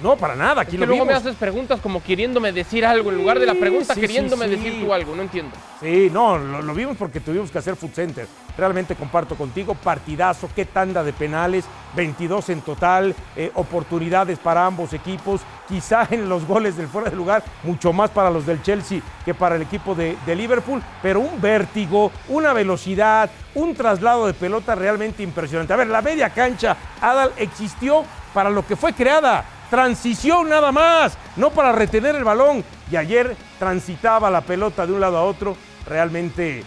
No, 0.00 0.16
para 0.16 0.36
nada, 0.36 0.62
Es 0.62 0.68
aquí 0.68 0.72
que 0.76 0.78
lo 0.78 0.86
luego 0.86 1.04
me 1.04 1.12
vimos. 1.12 1.24
haces 1.26 1.34
preguntas 1.36 1.80
como 1.80 2.00
queriéndome 2.00 2.52
decir 2.52 2.86
algo, 2.86 3.10
en 3.10 3.16
lugar 3.16 3.40
de 3.40 3.46
la 3.46 3.54
pregunta 3.54 3.92
sí, 3.92 4.00
queriéndome 4.00 4.44
sí, 4.44 4.50
decir 4.52 4.72
sí. 4.74 4.80
tú 4.84 4.92
algo, 4.92 5.16
no 5.16 5.22
entiendo. 5.22 5.56
Sí, 5.80 6.08
no, 6.12 6.38
lo, 6.38 6.62
lo 6.62 6.74
vimos 6.74 6.96
porque 6.96 7.18
tuvimos 7.18 7.50
que 7.50 7.58
hacer 7.58 7.74
Food 7.74 7.90
Center. 7.92 8.28
Realmente 8.56 8.94
comparto 8.94 9.36
contigo, 9.36 9.74
partidazo, 9.74 10.48
qué 10.54 10.64
tanda 10.64 11.02
de 11.04 11.12
penales, 11.12 11.64
22 11.94 12.48
en 12.50 12.60
total, 12.62 13.14
eh, 13.36 13.50
oportunidades 13.54 14.38
para 14.38 14.66
ambos 14.66 14.92
equipos, 14.92 15.42
quizá 15.68 16.06
en 16.10 16.28
los 16.28 16.46
goles 16.46 16.76
del 16.76 16.88
fuera 16.88 17.10
de 17.10 17.16
lugar, 17.16 17.42
mucho 17.62 17.92
más 17.92 18.10
para 18.10 18.30
los 18.30 18.46
del 18.46 18.62
Chelsea 18.62 19.00
que 19.24 19.34
para 19.34 19.56
el 19.56 19.62
equipo 19.62 19.94
de, 19.94 20.16
de 20.24 20.36
Liverpool, 20.36 20.82
pero 21.02 21.20
un 21.20 21.40
vértigo, 21.40 22.10
una 22.28 22.52
velocidad, 22.52 23.30
un 23.54 23.74
traslado 23.74 24.26
de 24.26 24.34
pelota 24.34 24.74
realmente 24.74 25.22
impresionante. 25.22 25.72
A 25.72 25.76
ver, 25.76 25.88
la 25.88 26.02
media 26.02 26.30
cancha, 26.30 26.76
Adal, 27.00 27.32
existió 27.36 28.04
para 28.32 28.50
lo 28.50 28.66
que 28.66 28.76
fue 28.76 28.92
creada. 28.92 29.44
Transición 29.70 30.48
nada 30.48 30.70
más, 30.70 31.16
no 31.36 31.50
para 31.50 31.72
retener 31.72 32.14
el 32.14 32.24
balón. 32.24 32.62
Y 32.90 32.96
ayer 32.96 33.36
transitaba 33.58 34.30
la 34.30 34.42
pelota 34.42 34.86
de 34.86 34.92
un 34.92 35.00
lado 35.00 35.16
a 35.16 35.24
otro. 35.24 35.56
Realmente 35.88 36.62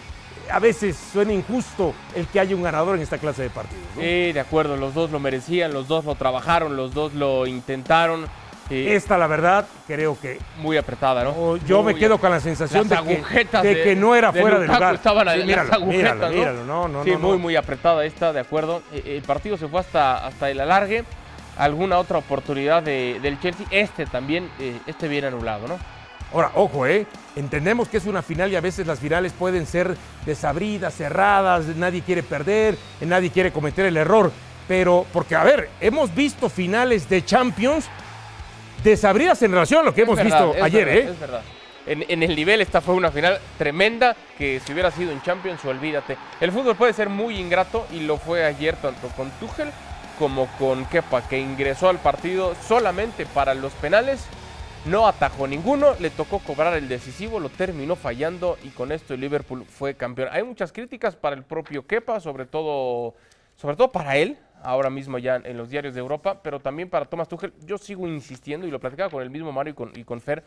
a 0.50 0.58
veces 0.58 0.96
suena 1.12 1.32
injusto 1.32 1.94
el 2.14 2.26
que 2.26 2.40
haya 2.40 2.54
un 2.56 2.62
ganador 2.62 2.96
en 2.96 3.02
esta 3.02 3.18
clase 3.18 3.42
de 3.42 3.50
partidos. 3.50 3.82
¿no? 3.96 4.02
Sí, 4.02 4.32
de 4.32 4.40
acuerdo, 4.40 4.76
los 4.76 4.94
dos 4.94 5.10
lo 5.10 5.18
merecían, 5.20 5.72
los 5.72 5.88
dos 5.88 6.04
lo 6.04 6.14
trabajaron, 6.14 6.76
los 6.76 6.92
dos 6.94 7.14
lo 7.14 7.46
intentaron. 7.46 8.26
eh, 8.70 8.94
Esta, 8.94 9.18
la 9.18 9.26
verdad, 9.26 9.66
creo 9.86 10.16
que 10.20 10.38
muy 10.58 10.76
apretada, 10.76 11.24
¿no? 11.24 11.30
o 11.30 11.56
yo 11.56 11.82
me 11.82 11.94
quedo 11.94 12.18
con 12.18 12.30
la 12.30 12.38
sensación 12.40 12.86
Las 12.88 13.00
de 13.04 13.08
que, 13.08 13.16
agujetas 13.16 13.62
de 13.64 13.82
que 13.82 13.96
no 13.96 14.14
era 14.14 14.30
de 14.32 14.40
fuera 14.40 14.58
de 14.58 14.66
Lukaku 14.66 14.80
lugar. 14.80 14.94
Estaban 14.94 15.28
Sí, 15.28 15.36
las 15.38 15.46
míralo, 15.46 15.72
agujetas, 15.74 16.14
míralo, 16.14 16.28
¿no? 16.30 16.36
míralo, 16.36 16.64
no, 16.64 16.88
no, 16.88 17.04
sí, 17.04 17.10
no, 17.10 17.18
muy, 17.18 17.38
muy 17.38 17.56
apretada 17.56 18.04
esta, 18.04 18.32
de 18.32 18.40
acuerdo. 18.40 18.82
Eh, 18.92 19.16
El 19.16 19.22
partido 19.22 19.56
se 19.56 19.66
fue 19.68 19.80
hasta, 19.80 20.24
hasta 20.26 20.50
el 20.50 20.60
alargue. 20.60 21.04
Alguna 21.58 21.98
otra 21.98 22.16
oportunidad 22.18 22.82
de- 22.82 23.18
del 23.20 23.38
Chelsea. 23.40 23.66
Este 23.70 24.06
también, 24.06 24.48
eh, 24.60 24.78
este 24.86 25.08
bien 25.08 25.24
anulado, 25.26 25.66
¿no? 25.68 25.78
Ahora, 26.32 26.52
ojo, 26.54 26.86
¿eh? 26.86 27.06
Entendemos 27.36 27.88
que 27.88 27.96
es 27.96 28.06
una 28.06 28.22
final 28.22 28.52
y 28.52 28.56
a 28.56 28.60
veces 28.60 28.86
las 28.86 28.98
finales 28.98 29.32
pueden 29.32 29.66
ser 29.66 29.96
desabridas, 30.24 30.94
cerradas, 30.94 31.66
nadie 31.76 32.02
quiere 32.02 32.22
perder, 32.22 32.76
nadie 33.00 33.30
quiere 33.30 33.52
cometer 33.52 33.86
el 33.86 33.96
error. 33.96 34.30
Pero, 34.68 35.06
porque, 35.12 35.34
a 35.34 35.42
ver, 35.42 35.68
hemos 35.80 36.14
visto 36.14 36.48
finales 36.48 37.08
de 37.08 37.24
Champions 37.24 37.86
desabridas 38.84 39.42
en 39.42 39.52
relación 39.52 39.80
a 39.80 39.82
lo 39.84 39.94
que 39.94 40.02
Es 40.02 40.06
hemos 40.06 40.16
verdad, 40.16 40.46
visto 40.46 40.64
ayer, 40.64 40.84
verdad, 40.84 41.02
¿eh? 41.02 41.12
Es 41.12 41.20
verdad. 41.20 41.42
En, 41.86 42.04
en 42.08 42.22
el 42.22 42.36
nivel 42.36 42.60
esta 42.60 42.80
fue 42.80 42.94
una 42.94 43.10
final 43.10 43.38
tremenda 43.58 44.14
que 44.38 44.60
si 44.64 44.72
hubiera 44.72 44.90
sido 44.90 45.10
en 45.10 45.22
Champions, 45.22 45.64
olvídate. 45.64 46.16
El 46.40 46.52
fútbol 46.52 46.76
puede 46.76 46.92
ser 46.92 47.08
muy 47.08 47.38
ingrato 47.38 47.86
y 47.90 48.00
lo 48.00 48.18
fue 48.18 48.44
ayer 48.44 48.76
tanto 48.76 49.08
con 49.16 49.30
Tuchel 49.32 49.70
como 50.18 50.46
con 50.58 50.84
Kepa, 50.84 51.22
que 51.26 51.38
ingresó 51.38 51.88
al 51.88 51.98
partido 51.98 52.54
solamente 52.68 53.24
para 53.26 53.54
los 53.54 53.72
penales. 53.72 54.20
No 54.86 55.06
atajó 55.06 55.46
ninguno, 55.46 55.94
le 56.00 56.08
tocó 56.08 56.38
cobrar 56.38 56.74
el 56.74 56.88
decisivo, 56.88 57.38
lo 57.38 57.50
terminó 57.50 57.96
fallando 57.96 58.56
y 58.64 58.68
con 58.70 58.92
esto 58.92 59.12
el 59.12 59.20
Liverpool 59.20 59.66
fue 59.68 59.94
campeón. 59.94 60.30
Hay 60.32 60.42
muchas 60.42 60.72
críticas 60.72 61.16
para 61.16 61.36
el 61.36 61.42
propio 61.42 61.86
Kepa, 61.86 62.18
sobre 62.18 62.46
todo, 62.46 63.14
sobre 63.56 63.76
todo 63.76 63.92
para 63.92 64.16
él, 64.16 64.38
ahora 64.62 64.88
mismo 64.88 65.18
ya 65.18 65.36
en 65.36 65.58
los 65.58 65.68
diarios 65.68 65.92
de 65.92 66.00
Europa, 66.00 66.40
pero 66.42 66.60
también 66.60 66.88
para 66.88 67.04
Thomas 67.04 67.28
Tuchel. 67.28 67.52
Yo 67.66 67.76
sigo 67.76 68.08
insistiendo 68.08 68.66
y 68.66 68.70
lo 68.70 68.80
platicaba 68.80 69.10
con 69.10 69.22
el 69.22 69.28
mismo 69.28 69.52
Mario 69.52 69.72
y 69.72 69.74
con, 69.74 69.92
y 69.94 70.02
con 70.02 70.22
Fer. 70.22 70.42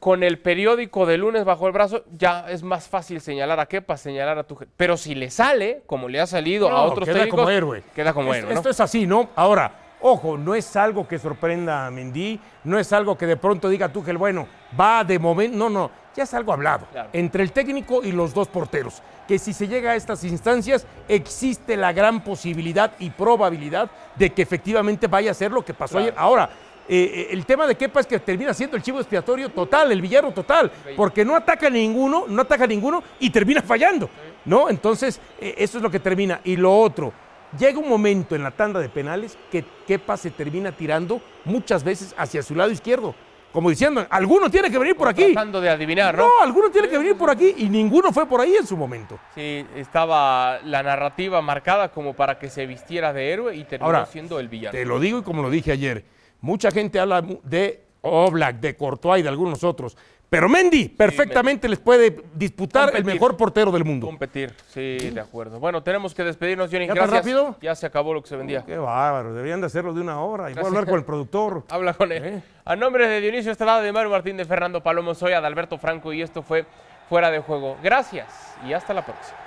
Con 0.00 0.22
el 0.22 0.38
periódico 0.38 1.04
de 1.04 1.18
lunes 1.18 1.44
bajo 1.44 1.66
el 1.66 1.72
brazo, 1.72 2.04
ya 2.16 2.50
es 2.50 2.62
más 2.62 2.88
fácil 2.88 3.20
señalar 3.20 3.60
a 3.60 3.66
Kepa, 3.66 3.98
señalar 3.98 4.38
a 4.38 4.44
Tuchel. 4.44 4.68
Pero 4.78 4.96
si 4.96 5.14
le 5.14 5.30
sale, 5.30 5.82
como 5.84 6.08
le 6.08 6.20
ha 6.20 6.26
salido 6.26 6.70
a 6.70 6.84
otros 6.84 7.06
queda 7.06 7.18
técnicos, 7.18 7.40
como 7.40 7.50
héroe. 7.50 7.82
queda 7.94 8.14
como 8.14 8.32
héroe, 8.32 8.50
¿no? 8.50 8.56
Esto 8.56 8.70
es 8.70 8.80
así, 8.80 9.06
¿no? 9.06 9.28
Ahora, 9.36 9.81
ojo, 10.02 10.36
no 10.36 10.54
es 10.54 10.74
algo 10.76 11.06
que 11.08 11.18
sorprenda 11.18 11.86
a 11.86 11.90
Mendy, 11.90 12.38
no 12.64 12.78
es 12.78 12.92
algo 12.92 13.16
que 13.16 13.26
de 13.26 13.36
pronto 13.36 13.68
diga 13.68 13.88
tú 13.92 14.02
que 14.04 14.10
el 14.10 14.18
bueno 14.18 14.46
va 14.78 15.04
de 15.04 15.18
momento, 15.18 15.56
no, 15.56 15.70
no, 15.70 15.90
ya 16.14 16.24
es 16.24 16.34
algo 16.34 16.52
hablado 16.52 16.86
Claro. 16.92 17.08
entre 17.12 17.42
el 17.42 17.52
técnico 17.52 18.02
y 18.02 18.12
los 18.12 18.34
dos 18.34 18.48
porteros, 18.48 19.02
que 19.26 19.38
si 19.38 19.52
se 19.52 19.66
llega 19.68 19.92
a 19.92 19.96
estas 19.96 20.24
instancias 20.24 20.86
existe 21.08 21.76
la 21.76 21.92
gran 21.92 22.22
posibilidad 22.22 22.92
y 22.98 23.10
probabilidad 23.10 23.90
de 24.16 24.30
que 24.30 24.42
efectivamente 24.42 25.06
vaya 25.06 25.30
a 25.30 25.34
ser 25.34 25.52
lo 25.52 25.64
que 25.64 25.72
pasó 25.74 25.92
Claro. 25.92 26.04
ayer. 26.08 26.14
Ahora, 26.18 26.50
eh, 26.88 27.10
eh, 27.14 27.28
el 27.30 27.46
tema 27.46 27.66
de 27.66 27.76
Kepa 27.76 28.00
es 28.00 28.06
que 28.06 28.18
termina 28.18 28.52
siendo 28.52 28.76
el 28.76 28.82
chivo 28.82 28.98
expiatorio 28.98 29.48
total, 29.50 29.92
el 29.92 30.02
villano 30.02 30.32
total, 30.32 30.70
porque 30.96 31.24
no 31.24 31.36
ataca 31.36 31.68
a 31.68 31.70
ninguno, 31.70 32.24
no 32.28 32.42
ataca 32.42 32.64
a 32.64 32.66
ninguno 32.66 33.02
y 33.20 33.30
termina 33.30 33.62
fallando, 33.62 34.10
¿no? 34.44 34.68
Entonces, 34.68 35.20
eh, 35.40 35.54
eso 35.58 35.78
es 35.78 35.82
lo 35.82 35.88
que 35.90 36.00
termina. 36.00 36.40
Y 36.42 36.56
lo 36.56 36.76
otro, 36.76 37.12
llega 37.58 37.78
un 37.78 37.88
momento 37.88 38.34
en 38.34 38.42
la 38.42 38.50
tanda 38.50 38.80
de 38.80 38.88
penales 38.88 39.38
que 39.50 39.64
Kepa 39.86 40.16
se 40.16 40.30
termina 40.30 40.72
tirando 40.72 41.20
muchas 41.44 41.84
veces 41.84 42.14
hacia 42.16 42.42
su 42.42 42.54
lado 42.54 42.70
izquierdo, 42.70 43.14
como 43.52 43.68
diciendo, 43.68 44.06
alguno 44.08 44.50
tiene 44.50 44.70
que 44.70 44.78
venir 44.78 44.96
por 44.96 45.08
aquí. 45.08 45.32
Tratando 45.32 45.60
de 45.60 45.68
adivinar, 45.68 46.16
¿no? 46.16 46.24
No, 46.24 46.30
alguno 46.42 46.70
tiene 46.70 46.88
que 46.88 46.96
venir 46.96 47.16
por 47.16 47.28
aquí 47.28 47.54
y 47.58 47.68
ninguno 47.68 48.10
fue 48.12 48.26
por 48.26 48.40
ahí 48.40 48.54
en 48.54 48.66
su 48.66 48.76
momento. 48.76 49.18
Sí, 49.34 49.66
estaba 49.76 50.58
la 50.64 50.82
narrativa 50.82 51.42
marcada 51.42 51.90
como 51.90 52.14
para 52.14 52.38
que 52.38 52.48
se 52.48 52.66
vistiera 52.66 53.12
de 53.12 53.30
héroe 53.30 53.54
y 53.54 53.64
terminó 53.64 53.86
Ahora, 53.86 54.06
siendo 54.06 54.40
el 54.40 54.48
villano. 54.48 54.72
Te 54.72 54.86
lo 54.86 54.98
digo 54.98 55.18
y 55.18 55.22
como 55.22 55.42
lo 55.42 55.50
dije 55.50 55.72
ayer, 55.72 56.04
Mucha 56.42 56.72
gente 56.72 56.98
habla 56.98 57.22
de 57.44 57.84
Oblak, 58.00 58.56
de 58.56 58.76
Courtois 58.76 59.20
y 59.20 59.22
de 59.22 59.28
algunos 59.28 59.62
otros. 59.62 59.96
Pero 60.32 60.48
Mendy 60.48 60.88
perfectamente 60.88 61.68
les 61.68 61.78
puede 61.78 62.22
disputar 62.32 62.96
el 62.96 63.04
mejor 63.04 63.36
portero 63.36 63.70
del 63.70 63.84
mundo. 63.84 64.06
Competir, 64.06 64.54
sí, 64.68 64.96
de 64.96 65.20
acuerdo. 65.20 65.60
Bueno, 65.60 65.82
tenemos 65.82 66.14
que 66.14 66.24
despedirnos, 66.24 66.70
Johnny. 66.70 66.86
¿Ya 66.86 66.94
Gracias. 66.94 67.18
rápido? 67.18 67.56
Ya 67.60 67.74
se 67.74 67.84
acabó 67.84 68.14
lo 68.14 68.22
que 68.22 68.30
se 68.30 68.36
vendía. 68.36 68.64
Qué 68.64 68.78
bárbaro, 68.78 69.34
deberían 69.34 69.60
de 69.60 69.66
hacerlo 69.66 69.92
de 69.92 70.00
una 70.00 70.22
hora. 70.22 70.50
Y 70.50 70.54
voy 70.54 70.64
a 70.64 70.66
hablar 70.68 70.86
con 70.86 70.94
el 70.94 71.04
productor. 71.04 71.64
Habla 71.68 71.92
con 71.92 72.12
él. 72.12 72.24
¿Eh? 72.24 72.42
A 72.64 72.74
nombre 72.76 73.08
de 73.08 73.20
Dionisio 73.20 73.52
Estrada, 73.52 73.82
de 73.82 73.92
Mario 73.92 74.08
Martín, 74.08 74.38
de 74.38 74.46
Fernando 74.46 74.82
Palomo, 74.82 75.14
soy 75.14 75.34
Adalberto 75.34 75.76
Franco 75.76 76.14
y 76.14 76.22
esto 76.22 76.40
fue 76.40 76.64
Fuera 77.10 77.30
de 77.30 77.40
Juego. 77.40 77.76
Gracias 77.82 78.56
y 78.66 78.72
hasta 78.72 78.94
la 78.94 79.04
próxima. 79.04 79.41